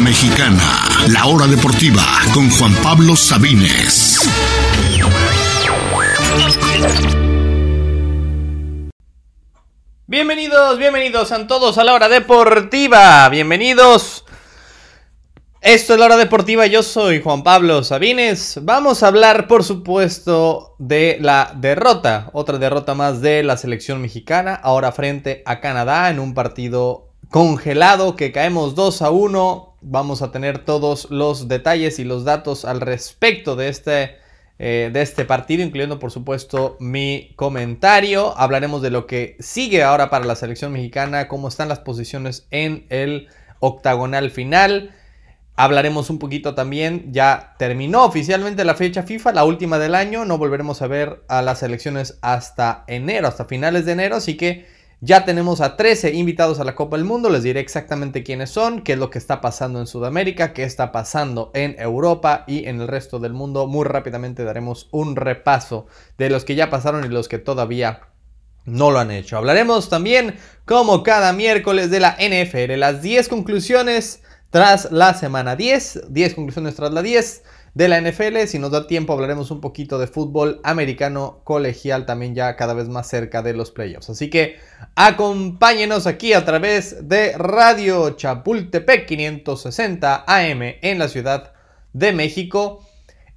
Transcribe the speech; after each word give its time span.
Mexicana, 0.00 0.84
la 1.08 1.26
hora 1.26 1.46
deportiva 1.46 2.02
con 2.32 2.48
Juan 2.50 2.72
Pablo 2.82 3.16
Sabines. 3.16 4.28
Bienvenidos, 10.06 10.78
bienvenidos 10.78 11.32
a 11.32 11.46
todos 11.46 11.78
a 11.78 11.84
la 11.84 11.94
hora 11.94 12.08
deportiva. 12.08 13.28
Bienvenidos. 13.28 14.24
Esto 15.60 15.94
es 15.94 15.98
la 16.00 16.06
hora 16.06 16.16
deportiva, 16.16 16.66
yo 16.66 16.82
soy 16.82 17.20
Juan 17.20 17.42
Pablo 17.42 17.82
Sabines. 17.82 18.60
Vamos 18.62 19.02
a 19.02 19.08
hablar, 19.08 19.48
por 19.48 19.64
supuesto, 19.64 20.76
de 20.78 21.18
la 21.20 21.52
derrota, 21.56 22.30
otra 22.32 22.58
derrota 22.58 22.94
más 22.94 23.20
de 23.20 23.42
la 23.42 23.56
selección 23.56 24.00
mexicana, 24.00 24.54
ahora 24.54 24.92
frente 24.92 25.42
a 25.44 25.60
Canadá 25.60 26.10
en 26.10 26.20
un 26.20 26.34
partido 26.34 27.07
congelado 27.30 28.16
que 28.16 28.32
caemos 28.32 28.74
2 28.74 29.02
a 29.02 29.10
1. 29.10 29.76
Vamos 29.80 30.22
a 30.22 30.32
tener 30.32 30.64
todos 30.64 31.10
los 31.10 31.48
detalles 31.48 31.98
y 31.98 32.04
los 32.04 32.24
datos 32.24 32.64
al 32.64 32.80
respecto 32.80 33.56
de 33.56 33.68
este 33.68 34.16
eh, 34.60 34.90
de 34.92 35.02
este 35.02 35.24
partido, 35.24 35.62
incluyendo 35.62 36.00
por 36.00 36.10
supuesto 36.10 36.76
mi 36.80 37.32
comentario. 37.36 38.36
Hablaremos 38.36 38.82
de 38.82 38.90
lo 38.90 39.06
que 39.06 39.36
sigue 39.38 39.84
ahora 39.84 40.10
para 40.10 40.24
la 40.24 40.34
selección 40.34 40.72
mexicana, 40.72 41.28
cómo 41.28 41.46
están 41.46 41.68
las 41.68 41.78
posiciones 41.78 42.48
en 42.50 42.84
el 42.88 43.28
octagonal 43.60 44.32
final. 44.32 44.90
Hablaremos 45.54 46.10
un 46.10 46.18
poquito 46.18 46.56
también, 46.56 47.12
ya 47.12 47.54
terminó 47.58 48.04
oficialmente 48.04 48.64
la 48.64 48.74
fecha 48.74 49.04
FIFA, 49.04 49.32
la 49.32 49.44
última 49.44 49.78
del 49.78 49.94
año, 49.94 50.24
no 50.24 50.38
volveremos 50.38 50.82
a 50.82 50.88
ver 50.88 51.22
a 51.28 51.40
las 51.42 51.60
selecciones 51.60 52.18
hasta 52.20 52.82
enero, 52.88 53.28
hasta 53.28 53.44
finales 53.44 53.84
de 53.84 53.92
enero, 53.92 54.16
así 54.16 54.36
que 54.36 54.66
ya 55.00 55.24
tenemos 55.24 55.60
a 55.60 55.76
13 55.76 56.14
invitados 56.14 56.58
a 56.58 56.64
la 56.64 56.74
Copa 56.74 56.96
del 56.96 57.04
Mundo, 57.04 57.30
les 57.30 57.44
diré 57.44 57.60
exactamente 57.60 58.24
quiénes 58.24 58.50
son, 58.50 58.82
qué 58.82 58.94
es 58.94 58.98
lo 58.98 59.10
que 59.10 59.18
está 59.18 59.40
pasando 59.40 59.78
en 59.78 59.86
Sudamérica, 59.86 60.52
qué 60.52 60.64
está 60.64 60.90
pasando 60.90 61.52
en 61.54 61.76
Europa 61.78 62.44
y 62.48 62.66
en 62.66 62.80
el 62.80 62.88
resto 62.88 63.20
del 63.20 63.32
mundo. 63.32 63.68
Muy 63.68 63.84
rápidamente 63.84 64.42
daremos 64.42 64.88
un 64.90 65.14
repaso 65.14 65.86
de 66.16 66.30
los 66.30 66.44
que 66.44 66.56
ya 66.56 66.68
pasaron 66.68 67.04
y 67.04 67.08
los 67.08 67.28
que 67.28 67.38
todavía 67.38 68.00
no 68.64 68.90
lo 68.90 68.98
han 68.98 69.12
hecho. 69.12 69.36
Hablaremos 69.36 69.88
también, 69.88 70.36
como 70.64 71.02
cada 71.02 71.32
miércoles, 71.32 71.90
de 71.90 72.00
la 72.00 72.16
NFL, 72.18 72.78
las 72.78 73.00
10 73.00 73.28
conclusiones 73.28 74.22
tras 74.50 74.90
la 74.90 75.14
semana 75.14 75.56
10, 75.56 76.04
10 76.08 76.34
conclusiones 76.34 76.74
tras 76.74 76.92
la 76.92 77.02
10 77.02 77.42
de 77.74 77.88
la 77.88 78.00
NFL. 78.00 78.46
Si 78.46 78.58
nos 78.58 78.70
da 78.70 78.86
tiempo 78.86 79.12
hablaremos 79.12 79.50
un 79.50 79.60
poquito 79.60 79.98
de 79.98 80.06
fútbol 80.06 80.60
americano 80.64 81.40
colegial 81.44 82.06
también 82.06 82.34
ya 82.34 82.56
cada 82.56 82.74
vez 82.74 82.88
más 82.88 83.08
cerca 83.08 83.42
de 83.42 83.52
los 83.52 83.70
playoffs. 83.70 84.10
Así 84.10 84.30
que 84.30 84.56
acompáñenos 84.94 86.06
aquí 86.06 86.32
a 86.32 86.44
través 86.44 87.08
de 87.08 87.36
Radio 87.36 88.10
Chapultepec 88.10 89.06
560 89.06 90.24
AM 90.26 90.62
en 90.82 90.98
la 90.98 91.08
Ciudad 91.08 91.52
de 91.92 92.12
México. 92.12 92.87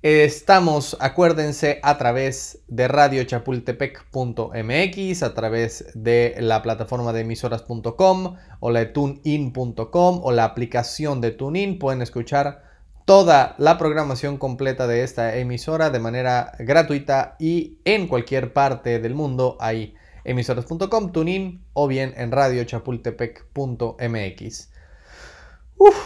Estamos, 0.04 0.98
acuérdense, 1.00 1.80
a 1.84 2.00
través 2.00 2.64
de 2.68 2.88
radiochapultepec.mx, 2.88 5.22
a 5.22 5.36
través 5.36 5.86
de 5.94 6.36
la 6.40 6.64
plataforma 6.64 7.14
de 7.14 7.22
emisoras.com 7.22 8.36
o 8.60 8.72
la 8.72 8.80
de 8.80 8.88
tunein.com 8.88 10.22
o 10.24 10.32
la 10.32 10.46
aplicación 10.46 11.22
de 11.22 11.30
TuneIn. 11.30 11.78
Pueden 11.78 12.02
escuchar 12.02 12.64
toda 13.06 13.54
la 13.60 13.78
programación 13.78 14.38
completa 14.38 14.88
de 14.88 15.04
esta 15.04 15.38
emisora 15.38 15.92
de 15.92 16.00
manera 16.00 16.54
gratuita 16.58 17.36
y 17.38 17.78
en 17.86 18.08
cualquier 18.08 18.54
parte 18.54 18.98
del 18.98 19.14
mundo 19.14 19.56
hay 19.60 19.94
emisoras.com, 20.24 21.12
TuneIn 21.12 21.62
o 21.74 21.88
bien 21.88 22.16
en 22.18 22.32
radiochapultepec.mx. 22.32 24.72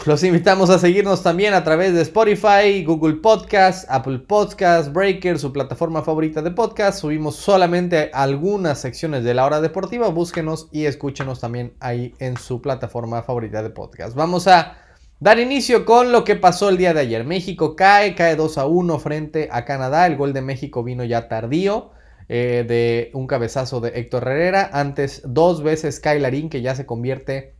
los 0.06 0.23
invitamos 0.23 0.70
a 0.70 0.80
seguirnos 0.80 1.23
también 1.23 1.53
a 1.53 1.63
través 1.63 1.94
de 1.94 2.02
Spotify, 2.02 2.84
Google 2.86 3.16
Podcast, 3.16 3.86
Apple 3.90 4.19
Podcast, 4.19 4.94
Breaker, 4.94 5.40
su 5.40 5.52
plataforma 5.52 6.03
favorita 6.03 6.41
de 6.41 6.52
podcast. 6.52 7.00
Subimos 7.00 7.36
solamente 7.36 8.12
algunas 8.14 8.80
secciones 8.80 9.24
de 9.24 9.34
la 9.34 9.46
hora 9.46 9.62
deportiva. 9.62 10.09
Búsquenos 10.09 10.69
y 10.72 10.85
escúchenos 10.85 11.40
también 11.40 11.74
ahí 11.80 12.14
en 12.19 12.38
su 12.38 12.62
plataforma 12.62 13.24
favorita 13.24 13.64
de 13.64 13.69
podcast. 13.69 14.16
Vamos 14.16 14.47
a 14.47 14.78
Dar 15.18 15.40
inicio 15.40 15.85
con 15.85 16.12
lo 16.12 16.25
que 16.25 16.35
pasó 16.35 16.68
el 16.68 16.75
día 16.78 16.94
de 16.94 17.00
ayer. 17.00 17.24
México 17.24 17.78
cae, 17.78 18.16
cae 18.16 18.35
2 18.35 18.58
a 18.58 18.66
1 18.66 19.00
frente 19.00 19.47
a 19.50 19.64
Canadá. 19.64 20.06
El 20.08 20.18
gol 20.18 20.34
de 20.34 20.41
México 20.41 20.84
vino 20.84 21.06
ya 21.06 21.30
tardío 21.30 21.91
eh, 22.28 22.66
de 22.68 23.12
un 23.14 23.25
cabezazo 23.25 23.80
de 23.80 23.90
Héctor 23.96 24.24
Herrera. 24.24 24.69
Antes 24.74 25.22
dos 25.25 25.64
veces 25.64 26.02
Larín 26.03 26.50
que 26.50 26.62
ya 26.62 26.75
se 26.75 26.85
convierte 26.85 27.54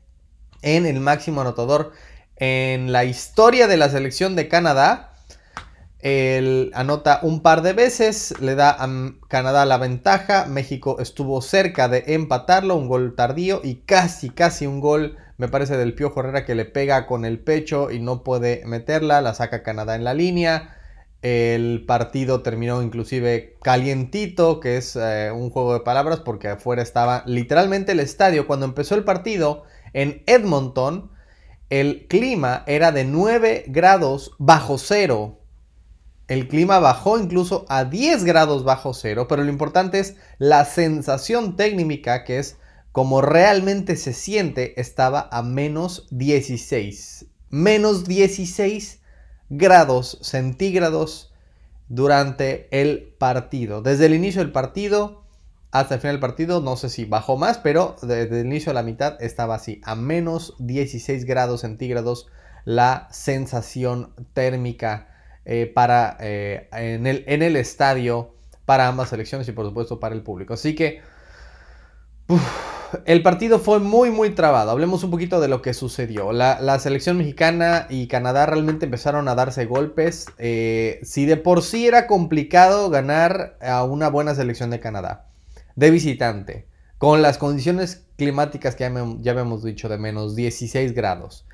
en 0.62 0.86
el 0.86 1.00
máximo 1.00 1.42
anotador 1.42 1.94
en 2.38 2.92
la 2.92 3.06
historia 3.06 3.68
de 3.68 3.78
la 3.78 3.90
selección 3.90 4.36
de 4.36 4.48
Canadá. 4.48 5.14
Él 6.00 6.72
anota 6.76 7.20
un 7.24 7.42
par 7.42 7.64
de 7.64 7.74
veces, 7.74 8.34
le 8.40 8.54
da 8.56 8.76
a 8.78 8.88
Canadá 9.28 9.66
la 9.66 9.78
ventaja. 9.78 10.46
México 10.46 10.98
estuvo 11.00 11.42
cerca 11.42 11.88
de 11.88 12.04
empatarlo, 12.08 12.76
un 12.76 12.88
gol 12.88 13.16
tardío 13.16 13.62
y 13.64 13.78
casi, 13.78 14.30
casi 14.30 14.68
un 14.68 14.82
gol 14.82 15.18
me 15.38 15.48
parece 15.48 15.78
del 15.78 15.96
Piojo 15.96 16.20
Herrera 16.20 16.46
que 16.46 16.56
le 16.56 16.66
pega 16.66 17.08
con 17.08 17.26
el 17.26 17.40
pecho 17.40 17.92
y 17.92 18.00
no 18.00 18.24
puede 18.24 18.64
meterla, 18.66 19.22
la 19.22 19.34
saca 19.34 19.64
Canadá 19.64 19.96
en 19.96 20.04
la 20.04 20.14
línea. 20.14 20.76
El 21.22 21.86
partido 21.88 22.44
terminó 22.44 22.84
inclusive 22.84 23.58
calientito, 23.64 24.60
que 24.60 24.78
es 24.78 24.96
eh, 24.96 25.32
un 25.34 25.50
juego 25.50 25.74
de 25.74 25.80
palabras, 25.80 26.20
porque 26.20 26.50
afuera 26.50 26.84
estaba 26.84 27.24
literalmente 27.26 27.94
el 27.94 28.00
estadio. 28.00 28.46
Cuando 28.46 28.68
empezó 28.68 28.94
el 28.96 29.04
partido 29.04 29.64
en 29.96 30.24
Edmonton, 30.26 31.10
el 31.70 32.08
clima 32.08 32.64
era 32.68 32.92
de 32.92 33.06
9 33.06 33.64
grados 33.68 34.34
bajo 34.40 34.78
cero. 34.78 35.40
El 36.28 36.50
clima 36.50 36.80
bajó 36.80 37.18
incluso 37.18 37.66
a 37.70 37.86
10 37.86 38.26
grados 38.26 38.66
bajo 38.66 38.94
cero, 38.94 39.28
pero 39.30 39.44
lo 39.44 39.50
importante 39.50 40.00
es 40.00 40.18
la 40.38 40.66
sensación 40.66 41.56
técnica, 41.56 42.26
que 42.26 42.40
es 42.40 42.58
como 42.92 43.22
realmente 43.22 43.96
se 43.96 44.12
siente, 44.12 44.80
estaba 44.82 45.30
a 45.32 45.42
menos 45.44 46.08
16. 46.12 47.28
Menos 47.50 48.06
16 48.06 49.00
grados 49.50 50.18
centígrados 50.22 51.34
durante 51.88 52.68
el 52.78 53.16
partido. 53.18 53.82
Desde 53.82 54.08
el 54.08 54.14
inicio 54.14 54.42
del 54.42 54.52
partido 54.52 55.25
hasta 55.80 55.96
el 55.96 56.00
final 56.00 56.14
del 56.16 56.22
partido, 56.22 56.62
no 56.62 56.78
sé 56.78 56.90
si 56.90 57.04
bajó 57.04 57.36
más, 57.36 57.58
pero 57.58 57.98
desde 58.02 58.40
el 58.40 58.46
inicio 58.46 58.72
a 58.72 58.74
la 58.74 58.82
mitad 58.82 59.22
estaba 59.22 59.56
así, 59.56 59.82
a 59.84 59.96
menos 59.96 60.56
16 60.60 61.26
grados 61.26 61.62
centígrados 61.62 62.28
la 62.64 63.10
sensación 63.12 64.14
térmica 64.34 65.10
eh, 65.44 65.66
para, 65.66 66.16
eh, 66.22 66.70
en, 66.72 67.06
el, 67.08 67.26
en, 67.28 67.42
el, 67.42 67.58
estadio 67.58 68.36
para 68.64 68.88
ambas 68.88 69.10
selecciones 69.10 69.50
y 69.50 69.52
por 69.52 69.66
supuesto 69.66 70.00
para 70.00 70.16
el 70.16 70.24
público. 70.24 70.54
Así 70.54 70.76
que 70.76 71.02
el 73.06 73.22
partido 73.22 73.60
fue 73.60 73.80
muy, 73.80 74.12
muy 74.12 74.30
trabado. 74.30 74.72
Hablemos 74.72 75.04
un 75.04 75.12
poquito 75.12 75.42
de 75.42 75.50
lo 75.50 75.62
que 75.62 75.74
sucedió. 75.74 76.32
La, 76.32 76.80
selección 76.80 77.18
mexicana 77.18 77.86
y 77.90 78.08
Canadá 78.08 78.46
realmente 78.46 78.86
empezaron 78.86 79.28
a 79.28 79.36
darse 79.36 79.66
golpes. 79.66 80.28
Eh, 80.38 81.02
si 81.04 81.26
de 81.26 81.36
por 81.36 81.62
sí 81.62 81.86
era 81.86 82.08
complicado 82.08 82.90
ganar 82.90 83.58
a 83.62 83.84
una 83.84 84.08
buena 84.08 84.34
selección 84.36 84.70
de 84.70 84.80
Canadá, 84.80 85.26
de 85.76 85.92
visitante, 85.92 86.68
con 86.98 87.22
las 87.22 87.38
condiciones 87.38 88.08
climáticas 88.18 88.76
que 88.76 88.84
ya, 88.84 88.94
ya 89.20 89.32
habíamos 89.32 89.64
dicho 89.64 89.90
de 89.90 89.98
menos 89.98 90.36
16 90.36 90.94
grados. 90.94 91.46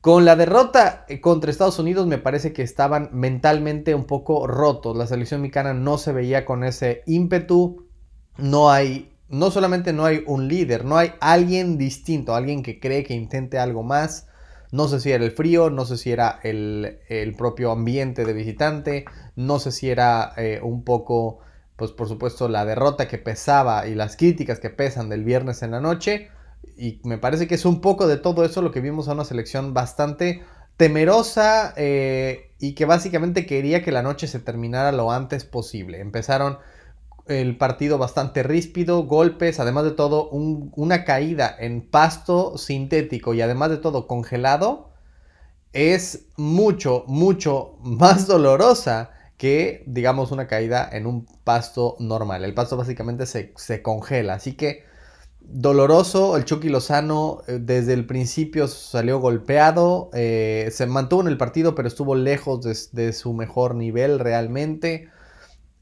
Con 0.00 0.24
la 0.24 0.36
derrota 0.36 1.06
contra 1.20 1.50
Estados 1.50 1.78
Unidos 1.78 2.06
me 2.06 2.18
parece 2.18 2.52
que 2.52 2.62
estaban 2.62 3.10
mentalmente 3.12 3.94
un 3.94 4.04
poco 4.04 4.46
rotos. 4.46 4.96
La 4.96 5.08
selección 5.08 5.40
mexicana 5.40 5.74
no 5.74 5.98
se 5.98 6.12
veía 6.12 6.44
con 6.44 6.62
ese 6.62 7.02
ímpetu. 7.06 7.88
No 8.36 8.70
hay 8.70 9.18
no 9.28 9.50
solamente 9.50 9.92
no 9.92 10.04
hay 10.04 10.24
un 10.26 10.48
líder, 10.48 10.84
no 10.84 10.96
hay 10.96 11.12
alguien 11.20 11.76
distinto, 11.76 12.34
alguien 12.34 12.62
que 12.62 12.80
cree 12.80 13.04
que 13.04 13.14
intente 13.14 13.58
algo 13.58 13.82
más. 13.82 14.26
No 14.70 14.88
sé 14.88 15.00
si 15.00 15.12
era 15.12 15.24
el 15.24 15.32
frío, 15.32 15.70
no 15.70 15.84
sé 15.84 15.96
si 15.96 16.10
era 16.10 16.40
el, 16.42 16.98
propio 17.36 17.70
ambiente 17.70 18.24
de 18.24 18.32
visitante, 18.32 19.04
no 19.34 19.58
sé 19.58 19.72
si 19.72 19.90
era 19.90 20.32
eh, 20.36 20.60
un 20.62 20.84
poco, 20.84 21.40
pues 21.78 21.92
por 21.92 22.08
supuesto, 22.08 22.48
la 22.48 22.64
derrota 22.64 23.06
que 23.06 23.18
pesaba 23.18 23.86
y 23.86 23.94
las 23.94 24.16
críticas 24.16 24.58
que 24.58 24.68
pesan 24.68 25.08
del 25.08 25.22
viernes 25.22 25.62
en 25.62 25.70
la 25.70 25.80
noche. 25.80 26.28
Y 26.76 27.00
me 27.04 27.18
parece 27.18 27.46
que 27.46 27.54
es 27.54 27.64
un 27.64 27.80
poco 27.80 28.08
de 28.08 28.16
todo 28.16 28.44
eso 28.44 28.62
lo 28.62 28.72
que 28.72 28.80
vimos 28.80 29.06
a 29.06 29.12
una 29.12 29.24
selección 29.24 29.74
bastante 29.74 30.42
temerosa 30.76 31.74
eh, 31.76 32.50
y 32.58 32.74
que 32.74 32.84
básicamente 32.84 33.46
quería 33.46 33.84
que 33.84 33.92
la 33.92 34.02
noche 34.02 34.26
se 34.26 34.40
terminara 34.40 34.90
lo 34.90 35.12
antes 35.12 35.44
posible. 35.44 36.00
Empezaron 36.00 36.58
el 37.28 37.56
partido 37.56 37.96
bastante 37.96 38.42
ríspido, 38.42 39.04
golpes, 39.04 39.60
además 39.60 39.84
de 39.84 39.92
todo 39.92 40.30
una 40.30 41.04
caída 41.04 41.54
en 41.60 41.88
pasto 41.88 42.58
sintético 42.58 43.34
y 43.34 43.40
además 43.40 43.70
de 43.70 43.76
todo 43.76 44.08
congelado, 44.08 44.90
es 45.72 46.26
mucho, 46.36 47.04
mucho 47.06 47.76
más 47.82 48.26
dolorosa 48.26 49.12
que, 49.38 49.84
digamos, 49.86 50.32
una 50.32 50.46
caída 50.46 50.88
en 50.92 51.06
un 51.06 51.26
pasto 51.44 51.96
normal. 52.00 52.44
El 52.44 52.54
pasto 52.54 52.76
básicamente 52.76 53.24
se, 53.24 53.54
se 53.56 53.80
congela, 53.82 54.34
así 54.34 54.52
que 54.52 54.84
doloroso. 55.48 56.36
El 56.36 56.44
Chucky 56.44 56.68
Lozano 56.68 57.42
eh, 57.46 57.58
desde 57.60 57.94
el 57.94 58.06
principio 58.06 58.68
salió 58.68 59.18
golpeado. 59.18 60.10
Eh, 60.12 60.68
se 60.72 60.86
mantuvo 60.86 61.22
en 61.22 61.28
el 61.28 61.38
partido, 61.38 61.74
pero 61.74 61.88
estuvo 61.88 62.14
lejos 62.14 62.90
de, 62.92 63.12
su 63.12 63.32
mejor 63.32 63.74
nivel 63.74 64.18
realmente. 64.18 65.08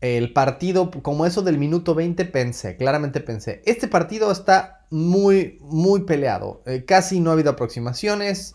El 0.00 0.32
partido, 0.32 0.91
como 0.91 1.26
eso 1.26 1.43
del 1.43 1.59
minuto 1.59 1.94
20, 1.94 2.26
pensé, 2.26 2.76
claramente 2.76 3.20
pensé. 3.20 3.62
Este 3.64 3.88
partido 3.88 4.31
está 4.31 4.87
muy, 4.91 5.59
muy 5.62 6.02
peleado. 6.02 6.62
Eh, 6.67 6.85
casi 6.87 7.20
no 7.20 7.31
ha 7.31 7.32
habido 7.32 7.50
aproximaciones. 7.50 8.55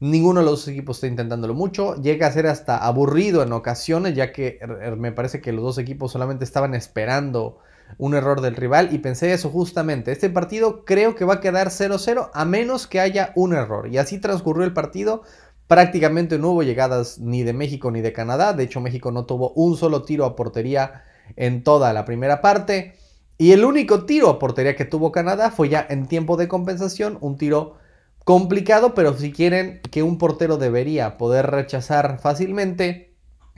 Ninguno 0.00 0.40
de 0.40 0.46
los 0.46 0.60
dos 0.60 0.68
equipos 0.68 0.96
está 0.96 1.06
intentándolo 1.06 1.54
mucho. 1.54 1.94
Llega 2.02 2.26
a 2.26 2.32
ser 2.32 2.46
hasta 2.46 2.78
aburrido 2.78 3.42
en 3.42 3.52
ocasiones, 3.52 4.14
ya 4.14 4.32
que 4.32 4.58
me 4.98 5.12
parece 5.12 5.40
que 5.40 5.52
los 5.52 5.64
dos 5.64 5.78
equipos 5.78 6.12
solamente 6.12 6.44
estaban 6.44 6.74
esperando 6.74 7.58
un 7.98 8.14
error 8.14 8.40
del 8.40 8.56
rival 8.56 8.90
y 8.92 8.98
pensé 8.98 9.32
eso 9.32 9.50
justamente. 9.50 10.10
Este 10.10 10.30
partido 10.30 10.84
creo 10.84 11.14
que 11.14 11.24
va 11.24 11.34
a 11.34 11.40
quedar 11.40 11.68
0-0 11.68 12.30
a 12.32 12.44
menos 12.44 12.86
que 12.86 13.00
haya 13.00 13.32
un 13.36 13.54
error. 13.54 13.88
Y 13.88 13.98
así 13.98 14.18
transcurrió 14.18 14.64
el 14.64 14.72
partido. 14.72 15.22
Prácticamente 15.68 16.38
no 16.38 16.50
hubo 16.50 16.62
llegadas 16.62 17.18
ni 17.18 17.42
de 17.42 17.52
México 17.52 17.90
ni 17.90 18.00
de 18.00 18.12
Canadá. 18.12 18.52
De 18.52 18.64
hecho, 18.64 18.80
México 18.80 19.12
no 19.12 19.26
tuvo 19.26 19.52
un 19.52 19.76
solo 19.76 20.02
tiro 20.02 20.24
a 20.24 20.36
portería 20.36 21.04
en 21.36 21.62
toda 21.62 21.92
la 21.92 22.04
primera 22.04 22.40
parte. 22.40 22.96
Y 23.38 23.52
el 23.52 23.64
único 23.64 24.04
tiro 24.04 24.28
a 24.28 24.38
portería 24.38 24.76
que 24.76 24.84
tuvo 24.84 25.12
Canadá 25.12 25.50
fue 25.50 25.68
ya 25.68 25.86
en 25.88 26.06
tiempo 26.06 26.36
de 26.36 26.48
compensación. 26.48 27.16
Un 27.20 27.36
tiro 27.36 27.76
complicado, 28.24 28.94
pero 28.94 29.14
si 29.14 29.32
quieren 29.32 29.80
que 29.90 30.02
un 30.02 30.18
portero 30.18 30.56
debería 30.56 31.16
poder 31.16 31.50
rechazar 31.50 32.18
fácilmente, 32.20 33.14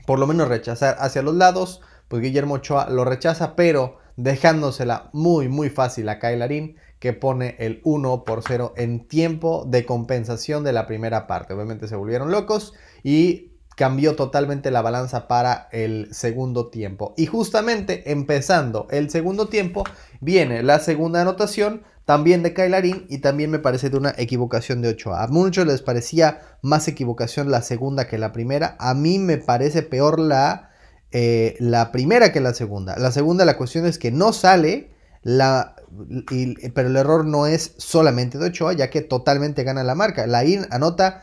por 0.07 0.19
lo 0.19 0.27
menos 0.27 0.49
rechazar 0.49 0.97
hacia 0.99 1.23
los 1.23 1.35
lados, 1.35 1.81
pues 2.09 2.23
Guillermo 2.23 2.55
Ochoa 2.55 2.91
lo 2.91 3.05
rechaza, 3.05 3.57
pero 3.57 3.99
dejándosela 4.17 5.11
muy 5.13 5.49
muy 5.49 5.69
fácil 5.69 6.09
a 6.09 6.19
Kailarín 6.19 6.77
que 6.99 7.13
pone 7.13 7.57
el 7.59 7.81
1 7.85 8.25
por 8.25 8.43
0 8.43 8.73
en 8.77 9.07
tiempo 9.07 9.65
de 9.67 9.85
compensación 9.85 10.65
de 10.65 10.73
la 10.73 10.87
primera 10.87 11.27
parte. 11.27 11.53
Obviamente 11.53 11.89
se 11.89 11.97
volvieron 11.97 12.31
locos 12.31 12.73
y 13.03 13.56
cambió 13.77 14.17
totalmente 14.17 14.73
la 14.73 14.83
balanza 14.83 15.29
para 15.29 15.69
el 15.71 16.09
segundo 16.13 16.69
tiempo. 16.69 17.15
Y 17.17 17.27
justamente 17.27 18.11
empezando 18.11 18.89
el 18.91 19.11
segundo 19.11 19.47
tiempo 19.47 19.85
viene 20.21 20.65
la 20.65 20.81
segunda 20.81 21.23
anotación 21.23 21.83
también 22.05 22.43
de 22.43 22.55
Kailarín 22.55 23.07
y 23.09 23.19
también 23.19 23.51
me 23.51 23.59
parece 23.61 23.91
de 23.91 23.97
una 23.97 24.15
equivocación 24.17 24.83
de 24.83 24.89
Ochoa. 24.89 25.23
A 25.23 25.29
muchos 25.29 25.67
les 25.67 25.83
parecía 25.83 26.41
más 26.63 26.89
equivocación 26.89 27.51
la 27.51 27.63
segunda 27.63 28.09
que 28.09 28.19
la 28.19 28.33
primera. 28.33 28.77
A 28.81 28.95
mí 28.95 29.19
me 29.19 29.39
parece 29.39 29.83
peor 29.83 30.19
la 30.19 30.71
eh, 31.13 31.57
la 31.61 31.93
primera 31.93 32.33
que 32.33 32.41
la 32.41 32.53
segunda. 32.53 32.99
La 32.99 33.13
segunda, 33.13 33.45
la 33.45 33.57
cuestión 33.57 33.87
es 33.87 33.99
que 33.99 34.11
no 34.11 34.33
sale, 34.33 34.91
la, 35.23 35.77
pero 36.75 36.89
el 36.89 36.97
error 36.97 37.25
no 37.25 37.47
es 37.47 37.75
solamente 37.79 38.39
de 38.39 38.47
Ochoa, 38.47 38.73
ya 38.75 38.91
que 38.91 39.03
totalmente 39.03 39.65
gana 39.65 39.85
la 39.85 39.95
marca. 39.95 40.27
La 40.27 40.45
IN 40.45 40.67
anota 40.71 41.23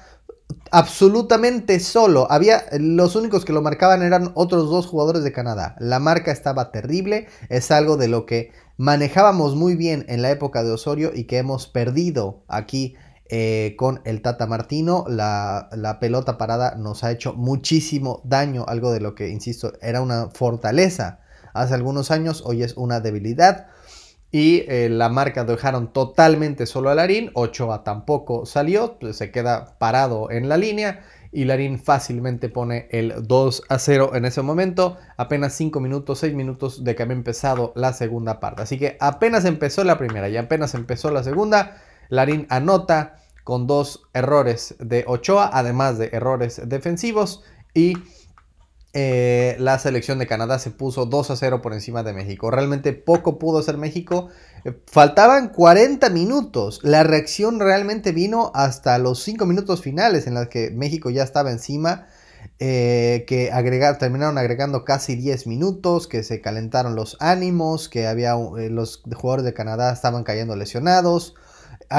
absolutamente 0.72 1.80
solo. 1.80 2.28
Había 2.32 2.64
los 2.80 3.16
únicos 3.16 3.46
que 3.46 3.54
lo 3.54 3.62
marcaban 3.62 4.02
eran 4.02 4.32
otros 4.36 4.70
dos 4.70 4.88
jugadores 4.88 5.24
de 5.24 5.32
Canadá. 5.32 5.76
La 5.80 6.00
marca 6.00 6.32
estaba 6.32 6.72
terrible, 6.72 7.28
es 7.50 7.72
algo 7.72 7.98
de 7.98 8.08
lo 8.08 8.26
que 8.26 8.52
manejábamos 8.78 9.56
muy 9.56 9.76
bien 9.76 10.06
en 10.08 10.22
la 10.22 10.32
época 10.32 10.64
de 10.64 10.72
Osorio 10.72 11.12
y 11.14 11.26
que 11.26 11.38
hemos 11.38 11.68
perdido 11.68 12.44
aquí 12.48 12.96
eh, 13.30 13.76
con 13.78 14.02
el 14.06 14.22
Tata 14.22 14.46
Martino. 14.46 15.06
La, 15.08 15.98
pelota 16.00 16.38
parada 16.38 16.76
nos 16.76 17.04
ha 17.04 17.12
hecho 17.12 17.34
muchísimo 17.34 18.22
daño, 18.24 18.66
algo 18.68 18.92
de 18.92 19.00
lo 19.00 19.16
que, 19.16 19.30
insisto, 19.30 19.74
era 19.82 20.02
una 20.02 20.30
fortaleza 20.30 21.20
hace 21.54 21.74
algunos 21.74 22.12
años, 22.12 22.44
hoy 22.46 22.64
es 22.64 22.76
una 22.78 23.00
debilidad. 23.00 23.68
Y 24.36 24.66
eh, 24.68 24.90
la 24.90 25.10
marca 25.10 25.44
dejaron 25.44 25.94
totalmente 25.94 26.66
solo 26.66 26.90
a 26.90 26.96
Larín. 26.96 27.30
Ochoa 27.36 27.84
tampoco 27.84 28.48
salió, 28.48 28.98
pues, 29.00 29.16
se 29.18 29.30
queda 29.30 29.78
parado 29.78 30.32
en 30.32 30.50
la 30.50 30.58
línea. 30.58 31.06
Y 31.32 31.46
Larín 31.46 31.78
fácilmente 31.78 32.50
pone 32.50 32.88
el 32.90 33.28
2 33.28 33.64
a 33.70 33.78
0 33.78 34.14
en 34.16 34.26
ese 34.26 34.42
momento. 34.42 34.98
Apenas 35.18 35.54
5 35.54 35.80
minutos, 35.80 36.18
6 36.18 36.34
minutos 36.34 36.84
de 36.84 36.96
que 36.96 37.04
había 37.04 37.16
empezado 37.16 37.74
la 37.76 37.94
segunda 37.94 38.40
parte. 38.40 38.64
Así 38.64 38.80
que 38.80 38.98
apenas 39.00 39.46
empezó 39.46 39.84
la 39.84 40.00
primera 40.00 40.28
y 40.30 40.38
apenas 40.38 40.74
empezó 40.74 41.12
la 41.12 41.24
segunda. 41.24 41.84
Larín 42.10 42.48
anota 42.50 43.18
con 43.44 43.68
dos 43.68 44.02
errores 44.16 44.74
de 44.80 45.04
Ochoa, 45.06 45.52
además 45.54 46.00
de 46.00 46.10
errores 46.12 46.60
defensivos. 46.66 47.44
Y 47.76 48.00
eh, 48.96 49.56
la 49.58 49.80
selección 49.80 50.20
de 50.20 50.28
Canadá 50.28 50.60
se 50.60 50.70
puso 50.70 51.08
2 51.08 51.32
a 51.32 51.36
0 51.36 51.62
por 51.64 51.74
encima 51.74 52.04
de 52.04 52.14
México. 52.14 52.52
Realmente 52.52 52.94
poco 52.94 53.40
pudo 53.40 53.58
hacer 53.58 53.78
México. 53.78 54.30
Eh, 54.66 54.74
faltaban 54.86 55.50
40 55.50 56.10
minutos. 56.12 56.80
La 56.84 57.04
reacción 57.04 57.60
realmente 57.60 58.12
vino 58.12 58.52
hasta 58.54 59.00
los 59.00 59.24
5 59.24 59.48
minutos 59.48 59.82
finales 59.82 60.28
en 60.28 60.36
los 60.36 60.48
que 60.48 60.70
México 60.70 61.10
ya 61.10 61.24
estaba 61.24 61.50
encima. 61.50 62.08
Eh, 62.60 63.24
que 63.26 63.52
terminaron 64.00 64.38
agregando 64.38 64.86
casi 64.86 65.16
10 65.16 65.48
minutos, 65.48 66.08
que 66.08 66.24
se 66.24 66.40
calentaron 66.42 66.96
los 66.96 67.18
ánimos, 67.20 67.90
que 67.90 68.06
había 68.06 68.36
los 68.36 69.02
jugadores 69.16 69.46
de 69.46 69.54
Canadá 69.54 69.92
estaban 69.92 70.24
cayendo 70.24 70.56
lesionados. 70.56 71.36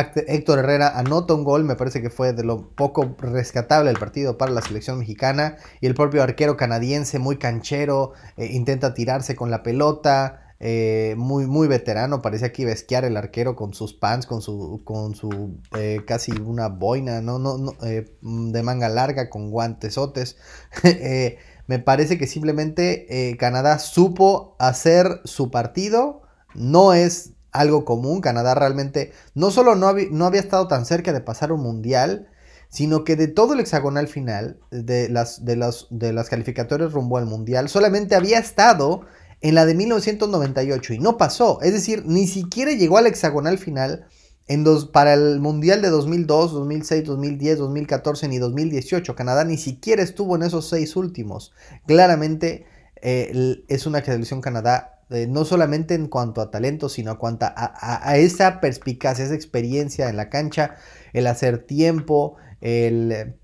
Héctor 0.00 0.58
Herrera 0.58 0.98
anota 0.98 1.34
un 1.34 1.44
gol, 1.44 1.64
me 1.64 1.76
parece 1.76 2.02
que 2.02 2.10
fue 2.10 2.32
de 2.32 2.44
lo 2.44 2.70
poco 2.70 3.14
rescatable 3.18 3.90
del 3.90 3.98
partido 3.98 4.36
para 4.38 4.52
la 4.52 4.62
selección 4.62 4.98
mexicana. 4.98 5.56
Y 5.80 5.86
el 5.86 5.94
propio 5.94 6.22
arquero 6.22 6.56
canadiense, 6.56 7.18
muy 7.18 7.36
canchero, 7.36 8.12
eh, 8.36 8.46
intenta 8.46 8.94
tirarse 8.94 9.36
con 9.36 9.50
la 9.50 9.62
pelota. 9.62 10.40
Eh, 10.60 11.14
muy, 11.18 11.46
muy 11.46 11.68
veterano, 11.68 12.22
parecía 12.22 12.52
que 12.52 12.62
iba 12.62 12.72
el 12.72 13.16
arquero 13.18 13.54
con 13.54 13.74
sus 13.74 13.92
pants, 13.92 14.24
con 14.24 14.40
su, 14.40 14.80
con 14.84 15.14
su 15.14 15.58
eh, 15.76 16.00
casi 16.06 16.32
una 16.32 16.68
boina, 16.68 17.20
no, 17.20 17.38
no 17.38 17.58
de 17.82 18.62
manga 18.62 18.88
larga, 18.88 19.28
con 19.28 19.50
guantesotes. 19.50 20.38
me 21.66 21.78
parece 21.80 22.16
que 22.18 22.26
simplemente 22.26 23.36
Canadá 23.38 23.78
supo 23.78 24.56
hacer 24.58 25.20
su 25.24 25.50
partido. 25.50 26.22
No 26.54 26.94
es 26.94 27.34
algo 27.54 27.86
común. 27.86 28.20
Canadá 28.20 28.54
realmente 28.54 29.12
no 29.34 29.50
solo 29.50 29.74
no, 29.76 29.94
no 30.10 30.26
había 30.26 30.40
estado 30.40 30.68
tan 30.68 30.84
cerca 30.84 31.14
de 31.14 31.22
pasar 31.22 31.52
un 31.52 31.62
mundial, 31.62 32.28
sino 32.68 33.04
que 33.04 33.16
de 33.16 33.28
todo 33.28 33.54
el 33.54 33.60
hexagonal 33.60 34.08
final, 34.08 34.58
de 34.70 35.08
las, 35.08 35.44
de 35.44 35.56
las, 35.56 35.86
de 35.90 36.12
las 36.12 36.28
calificatorias 36.28 36.92
rumbo 36.92 37.16
al 37.16 37.26
mundial, 37.26 37.68
solamente 37.68 38.16
había 38.16 38.38
estado 38.38 39.06
en 39.40 39.54
la 39.54 39.64
de 39.64 39.74
1998 39.74 40.94
y 40.94 40.98
no 40.98 41.16
pasó. 41.16 41.60
Es 41.62 41.72
decir, 41.72 42.02
ni 42.04 42.26
siquiera 42.26 42.72
llegó 42.72 42.98
al 42.98 43.06
hexagonal 43.06 43.58
final 43.58 44.06
en 44.46 44.64
dos, 44.64 44.86
para 44.86 45.14
el 45.14 45.38
mundial 45.38 45.82
de 45.82 45.90
2002, 45.90 46.52
2006, 46.52 47.04
2010, 47.04 47.58
2014 47.58 48.28
ni 48.28 48.38
2018. 48.38 49.14
Canadá 49.14 49.44
ni 49.44 49.56
siquiera 49.56 50.02
estuvo 50.02 50.34
en 50.36 50.42
esos 50.42 50.68
seis 50.68 50.96
últimos. 50.96 51.52
Claramente 51.86 52.66
eh, 53.02 53.62
es 53.68 53.86
una 53.86 54.04
selección 54.04 54.40
Canadá 54.40 54.93
no 55.08 55.44
solamente 55.44 55.94
en 55.94 56.08
cuanto 56.08 56.40
a 56.40 56.50
talento, 56.50 56.88
sino 56.88 57.12
a 57.12 57.18
cuanto 57.18 57.46
a, 57.46 58.16
esa 58.16 58.60
perspicacia, 58.60 59.24
esa 59.24 59.34
experiencia 59.34 60.08
en 60.08 60.16
la 60.16 60.28
cancha, 60.28 60.76
el 61.12 61.26
hacer 61.26 61.58
tiempo, 61.58 62.36
el 62.60 63.36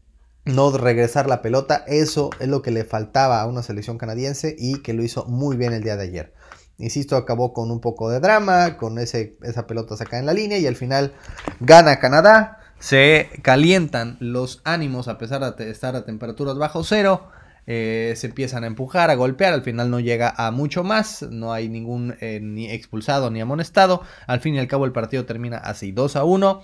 no 0.45 0.77
regresar 0.77 1.29
la 1.29 1.43
pelota, 1.43 1.85
eso 1.87 2.31
es 2.41 2.49
lo 2.49 2.63
que 2.63 2.71
le 2.71 2.85
faltaba 2.85 3.41
a 3.41 3.47
una 3.47 3.63
selección 3.63 3.99
canadiense 3.99 4.57
y 4.59 4.83
que 4.83 4.95
lo 4.95 5.03
hizo 5.03 5.27
muy 5.27 5.57
bien 5.57 5.73
el 5.73 5.83
día 5.83 5.97
de 5.97 6.05
ayer. 6.05 6.35
Insisto, 6.79 7.17
acabó 7.17 7.53
con 7.53 7.71
un 7.71 7.81
poco 7.81 8.09
de 8.09 8.21
drama, 8.21 8.79
con 8.79 8.99
ese, 8.99 9.37
esa 9.43 9.67
pelota 9.67 9.97
sacada 9.97 10.21
en 10.21 10.27
la 10.27 10.33
línea 10.33 10.59
y 10.59 10.67
al 10.67 10.77
final 10.77 11.13
gana 11.61 11.99
Canadá. 11.99 12.59
Se 12.79 13.29
calientan 13.43 14.17
los 14.21 14.63
ánimos 14.65 15.07
a 15.07 15.19
pesar 15.19 15.55
de 15.55 15.71
estar 15.71 15.95
a 15.95 16.07
temperaturas 16.07 16.57
bajo 16.57 16.83
cero. 16.83 17.29
Eh, 17.67 18.15
se 18.17 18.29
empiezan 18.29 18.65
a 18.65 18.67
empujar, 18.67 19.11
a 19.11 19.15
golpear, 19.15 19.53
al 19.53 19.63
final 19.63 19.91
no 19.91 20.01
llega 20.01 20.35
a 20.37 20.51
mucho 20.51 20.83
más, 20.83 21.23
no 21.23 21.53
hay 21.53 21.69
ningún 21.69 22.17
eh, 22.21 22.41
ni 22.43 22.71
expulsado 22.71 23.31
ni 23.31 23.41
amonestado, 23.41 24.03
al 24.27 24.41
fin 24.41 24.55
y 24.55 24.59
al 24.59 24.67
cabo 24.67 24.87
el 24.87 24.93
partido 24.93 25.25
termina 25.25 25.59
así, 25.59 25.93
2 25.93 26.17
a 26.17 26.25
1. 26.25 26.63